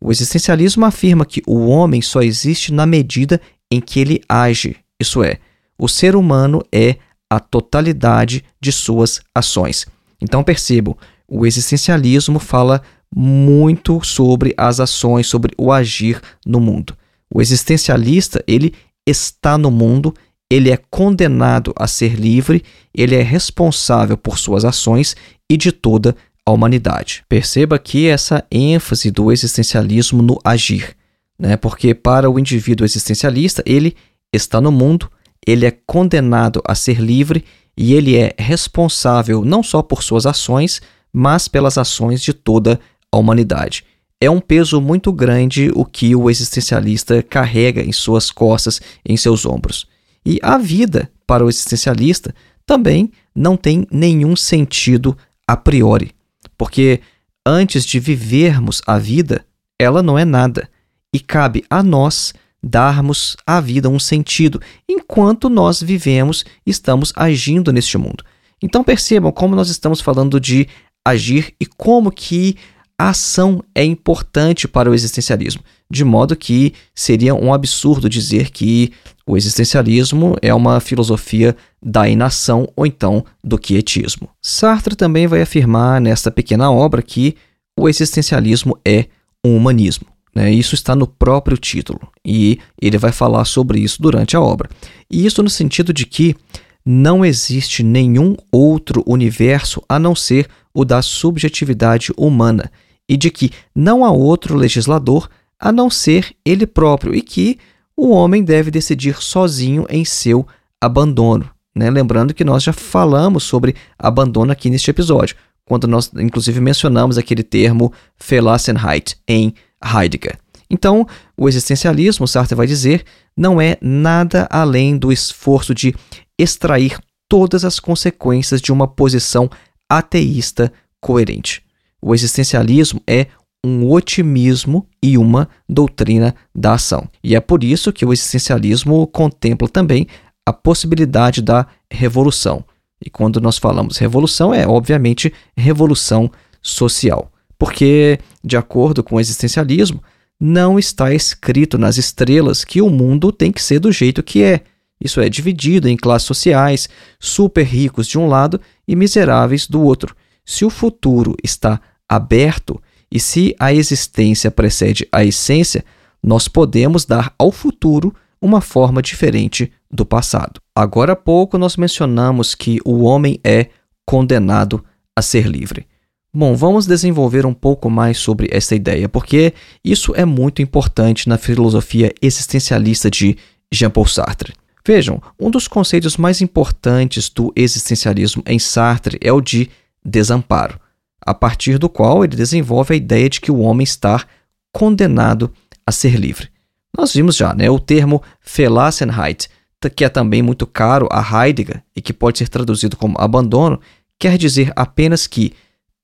o 0.00 0.10
existencialismo 0.10 0.84
afirma 0.84 1.26
que 1.26 1.42
o 1.46 1.66
homem 1.68 2.00
só 2.00 2.22
existe 2.22 2.72
na 2.72 2.86
medida 2.86 3.40
em 3.70 3.80
que 3.80 4.00
ele 4.00 4.20
age, 4.28 4.76
isso 5.00 5.22
é, 5.22 5.38
o 5.78 5.88
ser 5.88 6.16
humano 6.16 6.62
é 6.72 6.96
a 7.30 7.38
totalidade 7.38 8.44
de 8.60 8.72
suas 8.72 9.20
ações. 9.34 9.86
Então 10.20 10.42
percebam, 10.42 10.96
o 11.28 11.46
existencialismo 11.46 12.38
fala 12.38 12.82
muito 13.14 14.02
sobre 14.02 14.54
as 14.56 14.80
ações, 14.80 15.26
sobre 15.26 15.54
o 15.56 15.70
agir 15.70 16.20
no 16.44 16.58
mundo. 16.58 16.96
O 17.32 17.40
existencialista, 17.40 18.42
ele 18.46 18.74
está 19.06 19.56
no 19.58 19.70
mundo, 19.70 20.14
ele 20.50 20.70
é 20.70 20.78
condenado 20.90 21.72
a 21.76 21.86
ser 21.86 22.14
livre, 22.14 22.64
ele 22.94 23.14
é 23.14 23.22
responsável 23.22 24.16
por 24.16 24.38
suas 24.38 24.64
ações 24.64 25.14
e 25.48 25.56
de 25.56 25.70
toda 25.70 26.16
humanidade. 26.50 27.24
Perceba 27.28 27.76
aqui 27.76 28.06
essa 28.06 28.44
ênfase 28.50 29.10
do 29.10 29.32
existencialismo 29.32 30.22
no 30.22 30.38
agir, 30.44 30.96
né? 31.38 31.56
porque 31.56 31.94
para 31.94 32.30
o 32.30 32.38
indivíduo 32.38 32.84
existencialista, 32.84 33.62
ele 33.66 33.96
está 34.32 34.60
no 34.60 34.70
mundo, 34.72 35.10
ele 35.46 35.66
é 35.66 35.70
condenado 35.86 36.62
a 36.66 36.74
ser 36.74 37.00
livre 37.00 37.44
e 37.76 37.94
ele 37.94 38.16
é 38.16 38.34
responsável 38.38 39.44
não 39.44 39.62
só 39.62 39.82
por 39.82 40.02
suas 40.02 40.26
ações, 40.26 40.80
mas 41.12 41.48
pelas 41.48 41.78
ações 41.78 42.20
de 42.20 42.32
toda 42.32 42.78
a 43.10 43.16
humanidade. 43.16 43.84
É 44.20 44.28
um 44.28 44.40
peso 44.40 44.80
muito 44.80 45.12
grande 45.12 45.70
o 45.74 45.84
que 45.84 46.14
o 46.16 46.28
existencialista 46.28 47.22
carrega 47.22 47.82
em 47.82 47.92
suas 47.92 48.30
costas, 48.32 48.80
em 49.06 49.16
seus 49.16 49.46
ombros. 49.46 49.86
E 50.26 50.40
a 50.42 50.58
vida, 50.58 51.08
para 51.24 51.44
o 51.44 51.48
existencialista, 51.48 52.34
também 52.66 53.12
não 53.34 53.56
tem 53.56 53.86
nenhum 53.90 54.34
sentido 54.34 55.16
a 55.46 55.56
priori, 55.56 56.10
porque 56.58 57.00
antes 57.46 57.86
de 57.86 57.98
vivermos 57.98 58.82
a 58.86 58.98
vida, 58.98 59.46
ela 59.80 60.02
não 60.02 60.18
é 60.18 60.24
nada, 60.24 60.68
e 61.14 61.20
cabe 61.20 61.64
a 61.70 61.82
nós 61.82 62.34
darmos 62.62 63.36
à 63.46 63.60
vida 63.60 63.88
um 63.88 63.98
sentido. 63.98 64.60
Enquanto 64.88 65.48
nós 65.48 65.80
vivemos 65.80 66.44
e 66.66 66.70
estamos 66.70 67.12
agindo 67.16 67.72
neste 67.72 67.96
mundo. 67.96 68.24
Então 68.60 68.82
percebam 68.82 69.30
como 69.30 69.54
nós 69.54 69.70
estamos 69.70 70.00
falando 70.00 70.40
de 70.40 70.66
agir 71.06 71.54
e 71.60 71.64
como 71.64 72.10
que 72.10 72.56
a 72.98 73.10
ação 73.10 73.62
é 73.74 73.84
importante 73.84 74.66
para 74.66 74.90
o 74.90 74.94
existencialismo, 74.94 75.62
de 75.88 76.04
modo 76.04 76.34
que 76.34 76.74
seria 76.92 77.32
um 77.32 77.54
absurdo 77.54 78.08
dizer 78.08 78.50
que 78.50 78.92
o 79.24 79.36
existencialismo 79.36 80.36
é 80.42 80.52
uma 80.52 80.80
filosofia 80.80 81.56
da 81.82 82.08
inação 82.08 82.68
ou 82.74 82.86
então 82.86 83.24
do 83.42 83.58
quietismo. 83.58 84.28
Sartre 84.42 84.96
também 84.96 85.26
vai 85.26 85.42
afirmar 85.42 86.00
nesta 86.00 86.30
pequena 86.30 86.70
obra 86.70 87.02
que 87.02 87.36
o 87.78 87.88
existencialismo 87.88 88.76
é 88.84 89.06
um 89.44 89.56
humanismo. 89.56 90.06
Né? 90.34 90.50
Isso 90.52 90.74
está 90.74 90.94
no 90.94 91.06
próprio 91.06 91.56
título 91.56 92.00
e 92.24 92.58
ele 92.80 92.98
vai 92.98 93.12
falar 93.12 93.44
sobre 93.44 93.80
isso 93.80 94.02
durante 94.02 94.36
a 94.36 94.40
obra. 94.40 94.68
E 95.10 95.24
isso 95.24 95.42
no 95.42 95.50
sentido 95.50 95.92
de 95.92 96.04
que 96.04 96.36
não 96.84 97.24
existe 97.24 97.82
nenhum 97.82 98.36
outro 98.50 99.02
universo 99.06 99.82
a 99.88 99.98
não 99.98 100.14
ser 100.14 100.48
o 100.72 100.84
da 100.84 101.02
subjetividade 101.02 102.12
humana 102.16 102.70
e 103.08 103.16
de 103.16 103.30
que 103.30 103.50
não 103.74 104.04
há 104.04 104.10
outro 104.10 104.56
legislador 104.56 105.28
a 105.58 105.72
não 105.72 105.90
ser 105.90 106.34
ele 106.44 106.66
próprio 106.66 107.14
e 107.14 107.20
que 107.20 107.58
o 107.96 108.10
homem 108.10 108.44
deve 108.44 108.70
decidir 108.70 109.20
sozinho 109.20 109.86
em 109.88 110.04
seu 110.04 110.46
abandono. 110.80 111.50
Né? 111.78 111.88
Lembrando 111.90 112.34
que 112.34 112.44
nós 112.44 112.62
já 112.62 112.72
falamos 112.72 113.44
sobre 113.44 113.76
abandono 113.96 114.50
aqui 114.50 114.68
neste 114.68 114.90
episódio, 114.90 115.36
quando 115.64 115.86
nós 115.86 116.10
inclusive 116.16 116.60
mencionamos 116.60 117.16
aquele 117.16 117.42
termo 117.42 117.92
Verlassenheit 118.20 119.16
em 119.28 119.54
Heidegger. 119.82 120.36
Então, 120.68 121.06
o 121.36 121.48
existencialismo, 121.48 122.26
Sartre 122.26 122.54
vai 122.54 122.66
dizer, 122.66 123.04
não 123.36 123.60
é 123.60 123.78
nada 123.80 124.46
além 124.50 124.98
do 124.98 125.12
esforço 125.12 125.72
de 125.74 125.94
extrair 126.38 126.98
todas 127.28 127.64
as 127.64 127.78
consequências 127.78 128.60
de 128.60 128.72
uma 128.72 128.88
posição 128.88 129.48
ateísta 129.88 130.72
coerente. 131.00 131.62
O 132.02 132.14
existencialismo 132.14 133.00
é 133.06 133.28
um 133.64 133.90
otimismo 133.90 134.86
e 135.02 135.16
uma 135.16 135.48
doutrina 135.68 136.34
da 136.54 136.74
ação. 136.74 137.08
E 137.22 137.34
é 137.34 137.40
por 137.40 137.64
isso 137.64 137.92
que 137.92 138.04
o 138.04 138.12
existencialismo 138.12 139.06
contempla 139.06 139.68
também 139.68 140.06
a 140.48 140.52
possibilidade 140.52 141.42
da 141.42 141.66
revolução. 141.90 142.64
E 143.04 143.10
quando 143.10 143.40
nós 143.40 143.58
falamos 143.58 143.98
revolução, 143.98 144.52
é 144.52 144.66
obviamente 144.66 145.32
revolução 145.56 146.30
social. 146.62 147.30
Porque, 147.58 148.18
de 148.42 148.56
acordo 148.56 149.02
com 149.02 149.16
o 149.16 149.20
existencialismo, 149.20 150.02
não 150.40 150.78
está 150.78 151.12
escrito 151.12 151.76
nas 151.76 151.96
estrelas 151.96 152.64
que 152.64 152.80
o 152.80 152.88
mundo 152.88 153.32
tem 153.32 153.50
que 153.50 153.62
ser 153.62 153.78
do 153.78 153.90
jeito 153.90 154.22
que 154.22 154.42
é. 154.42 154.60
Isso 155.00 155.20
é 155.20 155.28
dividido 155.28 155.88
em 155.88 155.96
classes 155.96 156.26
sociais, 156.26 156.88
super 157.20 157.64
ricos 157.64 158.06
de 158.06 158.18
um 158.18 158.26
lado 158.26 158.60
e 158.86 158.96
miseráveis 158.96 159.66
do 159.66 159.82
outro. 159.82 160.14
Se 160.44 160.64
o 160.64 160.70
futuro 160.70 161.36
está 161.42 161.80
aberto 162.08 162.80
e 163.10 163.20
se 163.20 163.54
a 163.58 163.72
existência 163.72 164.50
precede 164.50 165.06
a 165.12 165.24
essência, 165.24 165.84
nós 166.22 166.48
podemos 166.48 167.04
dar 167.04 167.32
ao 167.38 167.52
futuro 167.52 168.14
uma 168.40 168.60
forma 168.60 169.02
diferente 169.02 169.72
do 169.90 170.04
passado. 170.04 170.60
Agora 170.74 171.12
há 171.12 171.16
pouco 171.16 171.58
nós 171.58 171.76
mencionamos 171.76 172.54
que 172.54 172.78
o 172.84 173.02
homem 173.02 173.40
é 173.42 173.68
condenado 174.04 174.84
a 175.14 175.22
ser 175.22 175.46
livre. 175.46 175.86
Bom, 176.32 176.54
vamos 176.54 176.86
desenvolver 176.86 177.46
um 177.46 177.54
pouco 177.54 177.88
mais 177.88 178.18
sobre 178.18 178.48
essa 178.52 178.74
ideia, 178.74 179.08
porque 179.08 179.54
isso 179.82 180.12
é 180.14 180.24
muito 180.24 180.60
importante 180.60 181.28
na 181.28 181.38
filosofia 181.38 182.12
existencialista 182.20 183.10
de 183.10 183.36
Jean-Paul 183.72 184.06
Sartre. 184.06 184.54
Vejam, 184.86 185.20
um 185.38 185.50
dos 185.50 185.66
conceitos 185.66 186.16
mais 186.16 186.40
importantes 186.40 187.28
do 187.28 187.52
existencialismo 187.56 188.42
em 188.46 188.58
Sartre 188.58 189.18
é 189.20 189.32
o 189.32 189.40
de 189.40 189.68
desamparo. 190.04 190.78
a 191.20 191.34
partir 191.34 191.76
do 191.76 191.90
qual 191.90 192.24
ele 192.24 192.36
desenvolve 192.36 192.94
a 192.94 192.96
ideia 192.96 193.28
de 193.28 193.40
que 193.40 193.50
o 193.50 193.58
homem 193.58 193.84
está 193.84 194.24
condenado 194.72 195.52
a 195.86 195.92
ser 195.92 196.14
livre. 196.14 196.48
Nós 196.96 197.12
vimos 197.12 197.36
já 197.36 197.54
né, 197.54 197.68
o 197.68 197.78
termo 197.78 198.22
Verlassenheit, 198.42 199.48
que 199.94 200.04
é 200.04 200.08
também 200.08 200.42
muito 200.42 200.66
caro 200.66 201.06
a 201.12 201.20
Heidegger 201.20 201.82
e 201.94 202.00
que 202.00 202.12
pode 202.12 202.38
ser 202.38 202.48
traduzido 202.48 202.96
como 202.96 203.16
abandono, 203.18 203.80
quer 204.18 204.36
dizer 204.36 204.72
apenas 204.74 205.26
que 205.26 205.52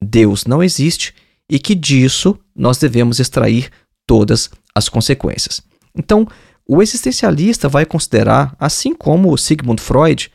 Deus 0.01 0.45
não 0.45 0.63
existe 0.63 1.15
e 1.51 1.59
que 1.59 1.75
disso 1.75 2.39
nós 2.55 2.79
devemos 2.79 3.19
extrair 3.19 3.71
todas 4.07 4.51
as 4.75 4.89
consequências. 4.89 5.61
Então, 5.97 6.29
o 6.67 6.83
existencialista 6.83 7.69
vai 7.69 7.85
considerar, 7.85 8.55
assim 8.59 8.95
como 8.95 9.37
Sigmund 9.37 9.81
Freud, 9.81 10.31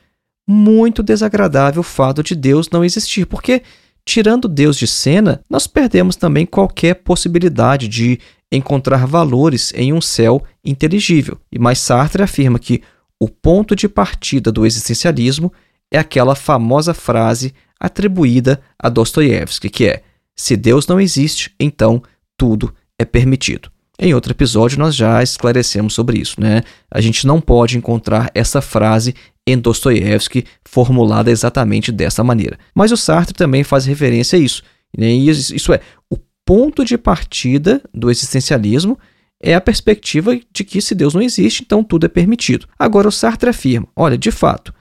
muito 0.48 1.02
desagradável 1.02 1.82
o 1.82 1.84
fato 1.84 2.24
de 2.24 2.36
Deus 2.36 2.70
não 2.72 2.84
existir, 2.84 3.26
porque, 3.26 3.62
tirando 4.06 4.48
Deus 4.48 4.78
de 4.78 4.88
cena, 4.88 5.42
nós 5.50 5.68
perdemos 5.68 6.16
também 6.16 6.46
qualquer 6.46 6.96
possibilidade 6.96 7.88
de 7.88 8.20
encontrar 8.52 9.06
valores 9.06 9.72
em 9.76 9.94
um 9.94 10.02
céu 10.02 10.44
inteligível. 10.64 11.38
E 11.52 11.60
mais 11.60 11.80
Sartre 11.80 12.24
afirma 12.24 12.58
que 12.58 12.82
o 13.20 13.28
ponto 13.28 13.76
de 13.76 13.90
partida 13.90 14.52
do 14.52 14.66
existencialismo 14.66 15.52
é 15.92 15.98
aquela 15.98 16.36
famosa 16.36 16.94
frase 16.94 17.54
atribuída 17.80 18.62
a 18.78 18.90
Dostoiévski, 18.90 19.70
que 19.70 19.86
é: 19.86 20.04
se 20.36 20.56
Deus 20.56 20.88
não 20.88 21.00
existe, 21.00 21.54
então 21.60 22.02
tudo 22.38 22.74
é 22.98 23.06
permitido. 23.06 23.70
Em 24.02 24.14
outro 24.14 24.32
episódio, 24.32 24.80
nós 24.80 24.96
já 24.96 25.22
esclarecemos 25.22 25.94
sobre 25.94 26.20
isso. 26.20 26.40
Né? 26.40 26.62
A 26.90 27.02
gente 27.02 27.28
não 27.28 27.42
pode 27.42 27.78
encontrar 27.78 28.32
essa 28.34 28.62
frase 28.62 29.14
em 29.46 29.58
Dostoiévski 29.58 30.46
formulada 30.64 31.30
exatamente 31.30 31.92
dessa 31.92 32.24
maneira. 32.24 32.58
Mas 32.74 32.94
o 32.94 32.98
Sartre 32.98 33.34
também 33.34 33.62
faz 33.62 33.86
referência 33.86 34.40
a 34.40 34.42
isso. 34.42 34.64
Né? 34.98 35.10
Isso 35.10 35.74
é, 35.74 35.82
o 36.10 36.18
ponto 36.46 36.86
de 36.86 36.98
partida 36.98 37.82
do 37.94 38.10
existencialismo 38.10 38.98
é 39.42 39.54
a 39.54 39.62
perspectiva 39.62 40.38
de 40.52 40.64
que 40.64 40.82
se 40.82 40.94
Deus 40.94 41.14
não 41.14 41.22
existe, 41.22 41.64
então 41.64 41.84
tudo 41.84 42.06
é 42.06 42.10
permitido. 42.10 42.68
Agora 42.78 43.08
o 43.08 43.12
Sartre 43.12 43.50
afirma: 43.50 43.88
olha, 43.96 44.18
de 44.18 44.32
fato, 44.32 44.74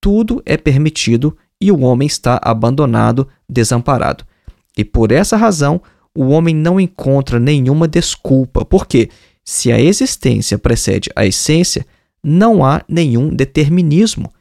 tudo 0.00 0.42
é 0.44 0.56
permitido 0.56 1.36
e 1.60 1.70
o 1.70 1.80
homem 1.80 2.06
está 2.06 2.40
abandonado, 2.42 3.28
desamparado. 3.48 4.24
E 4.76 4.84
por 4.84 5.12
essa 5.12 5.36
razão, 5.36 5.80
o 6.14 6.28
homem 6.28 6.54
não 6.54 6.80
encontra 6.80 7.38
nenhuma 7.38 7.86
desculpa, 7.86 8.64
porque 8.64 9.10
se 9.44 9.70
a 9.70 9.80
existência 9.80 10.58
precede 10.58 11.10
a 11.14 11.26
essência, 11.26 11.86
não 12.22 12.64
há 12.64 12.82
nenhum 12.88 13.28
determinismo. 13.28 14.32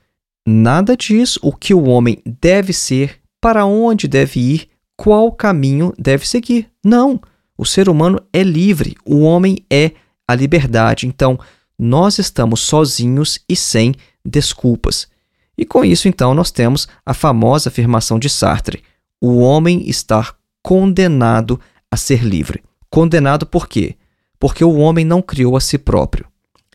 Nada 0.47 0.95
diz 0.95 1.37
o 1.41 1.51
que 1.51 1.73
o 1.73 1.83
homem 1.83 2.21
deve 2.25 2.73
ser, 2.73 3.17
para 3.41 3.65
onde 3.65 4.07
deve 4.07 4.39
ir, 4.39 4.69
qual 4.97 5.31
caminho 5.31 5.93
deve 5.97 6.27
seguir. 6.27 6.67
Não. 6.83 7.19
O 7.59 7.65
ser 7.65 7.89
humano 7.89 8.21
é 8.31 8.41
livre, 8.41 8.95
o 9.05 9.19
homem 9.19 9.57
é 9.69 9.91
a 10.25 10.33
liberdade. 10.33 11.05
Então, 11.05 11.37
nós 11.77 12.17
estamos 12.17 12.61
sozinhos 12.61 13.37
e 13.49 13.53
sem 13.53 13.93
desculpas. 14.23 15.09
E 15.57 15.65
com 15.65 15.83
isso, 15.83 16.07
então, 16.07 16.33
nós 16.33 16.51
temos 16.51 16.87
a 17.05 17.13
famosa 17.13 17.67
afirmação 17.67 18.17
de 18.17 18.29
Sartre: 18.29 18.81
o 19.19 19.39
homem 19.39 19.89
está 19.89 20.33
condenado 20.63 21.59
a 21.91 21.97
ser 21.97 22.23
livre. 22.23 22.63
Condenado 22.89 23.45
por 23.45 23.67
quê? 23.67 23.97
Porque 24.39 24.63
o 24.63 24.77
homem 24.77 25.03
não 25.03 25.21
criou 25.21 25.57
a 25.57 25.59
si 25.59 25.77
próprio. 25.77 26.27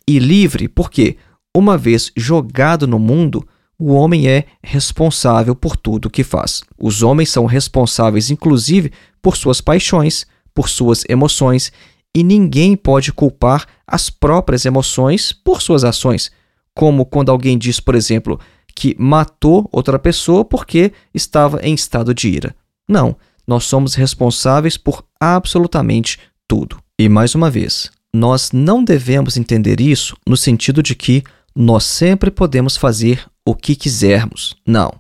E 0.07 0.19
livre 0.19 0.69
porque, 0.69 1.17
uma 1.57 1.79
vez 1.79 2.13
jogado 2.15 2.87
no 2.87 2.99
mundo, 2.99 3.49
o 3.79 3.95
homem 3.95 4.29
é 4.29 4.45
responsável 4.63 5.55
por 5.55 5.79
tudo 5.79 6.09
o 6.09 6.11
que 6.11 6.23
faz. 6.23 6.63
Os 6.79 7.03
homens 7.03 7.31
são 7.31 7.47
responsáveis, 7.47 8.31
inclusive, 8.31 8.93
por 9.23 9.35
suas 9.35 9.63
paixões, 9.63 10.27
por 10.55 10.69
suas 10.69 11.05
emoções, 11.09 11.73
e 12.15 12.23
ninguém 12.23 12.77
pode 12.77 13.13
culpar 13.13 13.67
as 13.87 14.09
próprias 14.09 14.65
emoções 14.65 15.33
por 15.33 15.61
suas 15.61 15.85
ações. 15.85 16.31
Como 16.75 17.05
quando 17.05 17.31
alguém 17.31 17.59
diz, 17.59 17.81
por 17.81 17.95
exemplo, 17.95 18.39
que 18.75 18.97
matou 18.99 19.69
outra 19.73 19.99
pessoa 19.99 20.45
porque 20.45 20.93
estava 21.13 21.61
em 21.63 21.75
estado 21.75 22.15
de 22.15 22.29
ira. 22.29 22.55
Não, 22.89 23.17
nós 23.47 23.65
somos 23.65 23.95
responsáveis 23.95 24.77
por 24.77 25.05
absolutamente 25.21 26.19
tudo. 26.47 26.79
E 26.99 27.09
mais 27.09 27.35
uma 27.35 27.51
vez, 27.51 27.91
nós 28.15 28.53
não 28.53 28.85
devemos 28.85 29.37
entender 29.37 29.81
isso 29.81 30.17
no 30.27 30.37
sentido 30.37 30.83
de 30.83 30.95
que 30.95 31.23
nós 31.55 31.85
sempre 31.85 32.31
podemos 32.31 32.77
fazer 32.77 33.25
o 33.45 33.55
que 33.55 33.77
quisermos. 33.77 34.55
Não. 34.67 34.93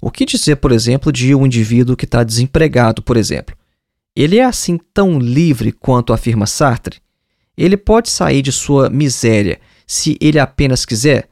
O 0.00 0.10
que 0.10 0.24
dizer, 0.24 0.56
por 0.56 0.72
exemplo, 0.72 1.12
de 1.12 1.34
um 1.34 1.46
indivíduo 1.46 1.96
que 1.96 2.04
está 2.04 2.24
desempregado, 2.24 3.02
por 3.02 3.16
exemplo? 3.16 3.54
Ele 4.14 4.38
é 4.38 4.44
assim 4.44 4.78
tão 4.92 5.18
livre 5.18 5.72
quanto 5.72 6.12
afirma 6.12 6.46
Sartre? 6.46 7.00
Ele 7.56 7.76
pode 7.76 8.10
sair 8.10 8.42
de 8.42 8.52
sua 8.52 8.90
miséria 8.90 9.60
se 9.86 10.16
ele 10.20 10.38
apenas 10.38 10.84
quiser? 10.84 11.28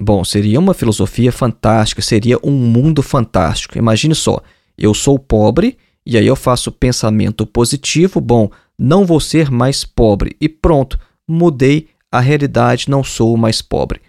Bom, 0.00 0.24
seria 0.24 0.58
uma 0.60 0.74
filosofia 0.74 1.32
fantástica, 1.32 2.00
seria 2.00 2.38
um 2.42 2.52
mundo 2.52 3.02
fantástico. 3.02 3.76
Imagine 3.76 4.14
só, 4.14 4.40
eu 4.76 4.94
sou 4.94 5.18
pobre 5.18 5.76
e 6.06 6.16
aí 6.16 6.26
eu 6.26 6.36
faço 6.36 6.70
pensamento 6.70 7.46
positivo, 7.46 8.20
bom, 8.20 8.50
não 8.78 9.04
vou 9.04 9.20
ser 9.20 9.50
mais 9.50 9.84
pobre 9.84 10.36
e 10.40 10.48
pronto, 10.48 10.98
mudei 11.26 11.88
a 12.10 12.20
realidade, 12.20 12.88
não 12.88 13.04
sou 13.04 13.36
mais 13.36 13.60
pobre. 13.60 14.00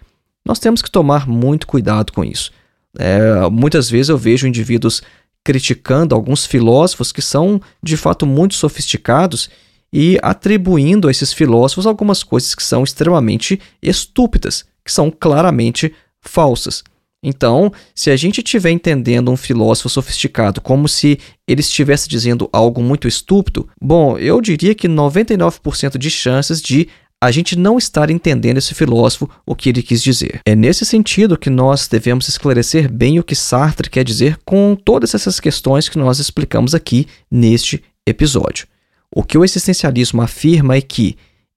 Nós 0.44 0.58
temos 0.58 0.80
que 0.80 0.90
tomar 0.90 1.28
muito 1.28 1.66
cuidado 1.66 2.12
com 2.12 2.24
isso. 2.24 2.52
É, 2.98 3.48
muitas 3.50 3.90
vezes 3.90 4.08
eu 4.08 4.18
vejo 4.18 4.46
indivíduos 4.46 5.02
criticando 5.44 6.14
alguns 6.14 6.46
filósofos 6.46 7.12
que 7.12 7.22
são 7.22 7.60
de 7.82 7.96
fato 7.96 8.26
muito 8.26 8.54
sofisticados 8.54 9.50
e 9.92 10.18
atribuindo 10.22 11.08
a 11.08 11.10
esses 11.10 11.32
filósofos 11.32 11.86
algumas 11.86 12.22
coisas 12.22 12.54
que 12.54 12.62
são 12.62 12.84
extremamente 12.84 13.60
estúpidas, 13.82 14.64
que 14.84 14.92
são 14.92 15.10
claramente 15.10 15.92
falsas. 16.20 16.84
Então, 17.22 17.70
se 17.94 18.10
a 18.10 18.16
gente 18.16 18.38
estiver 18.38 18.70
entendendo 18.70 19.30
um 19.30 19.36
filósofo 19.36 19.90
sofisticado 19.90 20.60
como 20.60 20.88
se 20.88 21.18
ele 21.46 21.60
estivesse 21.60 22.08
dizendo 22.08 22.48
algo 22.50 22.82
muito 22.82 23.06
estúpido, 23.06 23.68
bom, 23.80 24.16
eu 24.16 24.40
diria 24.40 24.74
que 24.74 24.88
99% 24.88 25.98
de 25.98 26.10
chances 26.10 26.62
de 26.62 26.88
a 27.22 27.30
gente 27.30 27.54
não 27.54 27.76
estar 27.76 28.08
entendendo 28.08 28.56
esse 28.56 28.74
filósofo 28.74 29.28
o 29.44 29.54
que 29.54 29.68
ele 29.68 29.82
quis 29.82 30.02
dizer. 30.02 30.40
É 30.46 30.56
nesse 30.56 30.86
sentido 30.86 31.36
que 31.36 31.50
nós 31.50 31.86
devemos 31.86 32.28
esclarecer 32.28 32.90
bem 32.90 33.18
o 33.18 33.22
que 33.22 33.34
Sartre 33.34 33.90
quer 33.90 34.04
dizer 34.04 34.38
com 34.44 34.74
todas 34.74 35.14
essas 35.14 35.38
questões 35.38 35.88
que 35.88 35.98
nós 35.98 36.18
explicamos 36.18 36.74
aqui 36.74 37.06
neste 37.30 37.82
episódio. 38.06 38.66
O 39.14 39.22
que 39.22 39.36
o 39.36 39.44
existencialismo 39.44 40.22
afirma 40.22 40.76
é 40.76 40.80
que 40.80 41.16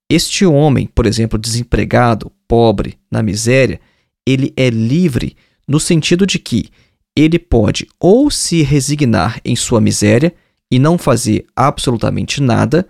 este 0.09 0.45
homem, 0.45 0.85
por 0.85 1.05
exemplo, 1.05 1.39
desempregado, 1.39 2.31
pobre, 2.47 2.97
na 3.09 3.23
miséria, 3.23 3.79
ele 4.27 4.51
é 4.57 4.69
livre 4.69 5.37
no 5.67 5.79
sentido 5.79 6.27
de 6.27 6.39
que 6.39 6.69
ele 7.15 7.39
pode 7.39 7.87
ou 7.99 8.29
se 8.29 8.63
resignar 8.63 9.39
em 9.45 9.55
sua 9.55 9.79
miséria 9.79 10.33
e 10.69 10.77
não 10.77 10.97
fazer 10.97 11.45
absolutamente 11.55 12.41
nada, 12.41 12.87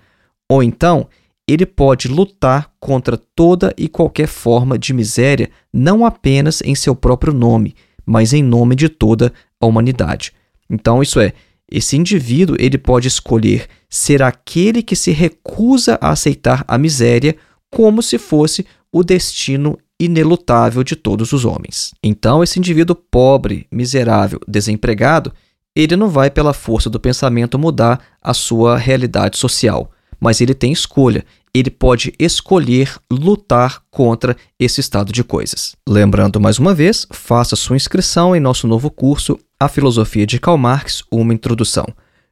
ou 0.50 0.64
então 0.64 1.08
ele 1.48 1.66
pode 1.66 2.08
lutar 2.08 2.72
contra 2.80 3.18
toda 3.18 3.74
e 3.78 3.88
qualquer 3.88 4.28
forma 4.28 4.78
de 4.78 4.94
miséria, 4.94 5.50
não 5.74 6.06
apenas 6.06 6.62
em 6.62 6.74
seu 6.76 6.96
próprio 6.96 7.34
nome, 7.34 7.76
mas 8.06 8.34
em 8.34 8.42
nome 8.42 8.76
de 8.76 8.90
toda 8.90 9.34
a 9.60 9.66
humanidade. 9.66 10.32
Então, 10.70 11.02
isso 11.02 11.20
é, 11.20 11.34
esse 11.70 11.98
indivíduo 11.98 12.56
ele 12.60 12.78
pode 12.78 13.08
escolher 13.08 13.68
ser 13.90 14.22
aquele 14.22 14.82
que 14.82 14.96
se 14.96 15.12
recusa 15.12 15.98
a 16.02 16.12
aceitar 16.12 16.64
a 16.68 16.78
miséria 16.78 17.36
como 17.70 18.02
se 18.02 18.18
fosse 18.18 18.66
o 18.92 19.04
destino 19.04 19.78
inelutável 20.00 20.84
de 20.84 20.96
todos 20.96 21.34
os 21.34 21.46
homens. 21.46 21.94
Então, 22.04 22.44
esse 22.44 22.60
indivíduo 22.60 22.96
pobre, 22.96 23.68
miserável, 23.72 24.40
desempregado, 24.48 25.34
ele 25.76 25.96
não 25.96 26.10
vai 26.10 26.30
pela 26.30 26.54
força 26.54 26.90
do 26.90 27.00
pensamento 27.00 27.58
mudar 27.58 28.00
a 28.22 28.34
sua 28.34 28.78
realidade 28.78 29.38
social, 29.38 29.92
mas 30.24 30.40
ele 30.40 30.54
tem 30.54 30.72
escolha. 30.72 31.26
Ele 31.54 31.70
pode 31.70 32.14
escolher 32.18 32.96
lutar 33.12 33.82
contra 33.92 34.38
esse 34.58 34.80
estado 34.80 35.12
de 35.12 35.22
coisas. 35.22 35.76
Lembrando 35.88 36.40
mais 36.40 36.58
uma 36.58 36.74
vez, 36.74 37.06
faça 37.12 37.58
sua 37.58 37.76
inscrição 37.76 38.34
em 38.34 38.40
nosso 38.40 38.66
novo 38.66 38.90
curso 38.90 39.38
A 39.60 39.68
Filosofia 39.68 40.26
de 40.26 40.40
Karl 40.40 40.58
Marx, 40.58 41.04
uma 41.12 41.34
introdução. 41.34 41.86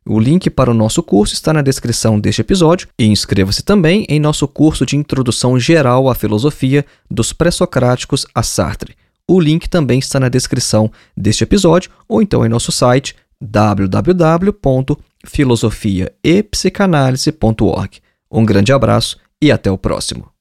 O 0.08 0.20
link 0.20 0.50
para 0.50 0.72
o 0.72 0.74
nosso 0.74 1.04
curso 1.04 1.34
está 1.34 1.52
na 1.52 1.62
descrição 1.62 2.18
deste 2.18 2.40
episódio 2.40 2.88
e 2.98 3.06
inscreva-se 3.06 3.62
também 3.62 4.06
em 4.08 4.22
nosso 4.22 4.48
curso 4.48 4.86
de 4.86 4.96
Introdução 4.96 5.60
Geral 5.60 6.10
à 6.10 6.16
Filosofia 6.16 6.86
dos 7.10 7.34
Pré-Socráticos 7.34 8.26
a 8.34 8.42
Sartre. 8.42 8.96
O 9.28 9.38
link 9.38 9.68
também 9.68 10.00
está 10.00 10.18
na 10.18 10.30
descrição 10.30 10.90
deste 11.16 11.44
episódio 11.44 11.92
ou 12.08 12.22
então 12.22 12.46
em 12.46 12.50
nosso 12.50 12.72
site 12.72 13.16
filosofia 15.26 16.14
e 16.24 16.44
psicanálise.org. 16.44 18.00
Um 18.32 18.46
grande 18.46 18.72
abraço 18.72 19.18
e 19.42 19.52
até 19.52 19.72
o 19.72 19.78
próximo. 19.78 20.32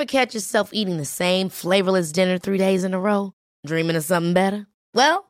Ever 0.00 0.06
catch 0.06 0.34
yourself 0.34 0.70
eating 0.72 0.96
the 0.96 1.04
same 1.04 1.50
flavorless 1.50 2.10
dinner 2.10 2.38
three 2.38 2.56
days 2.56 2.84
in 2.84 2.94
a 2.94 2.98
row? 2.98 3.32
Dreaming 3.66 3.96
of 3.96 4.04
something 4.04 4.32
better? 4.32 4.66
Well, 4.94 5.29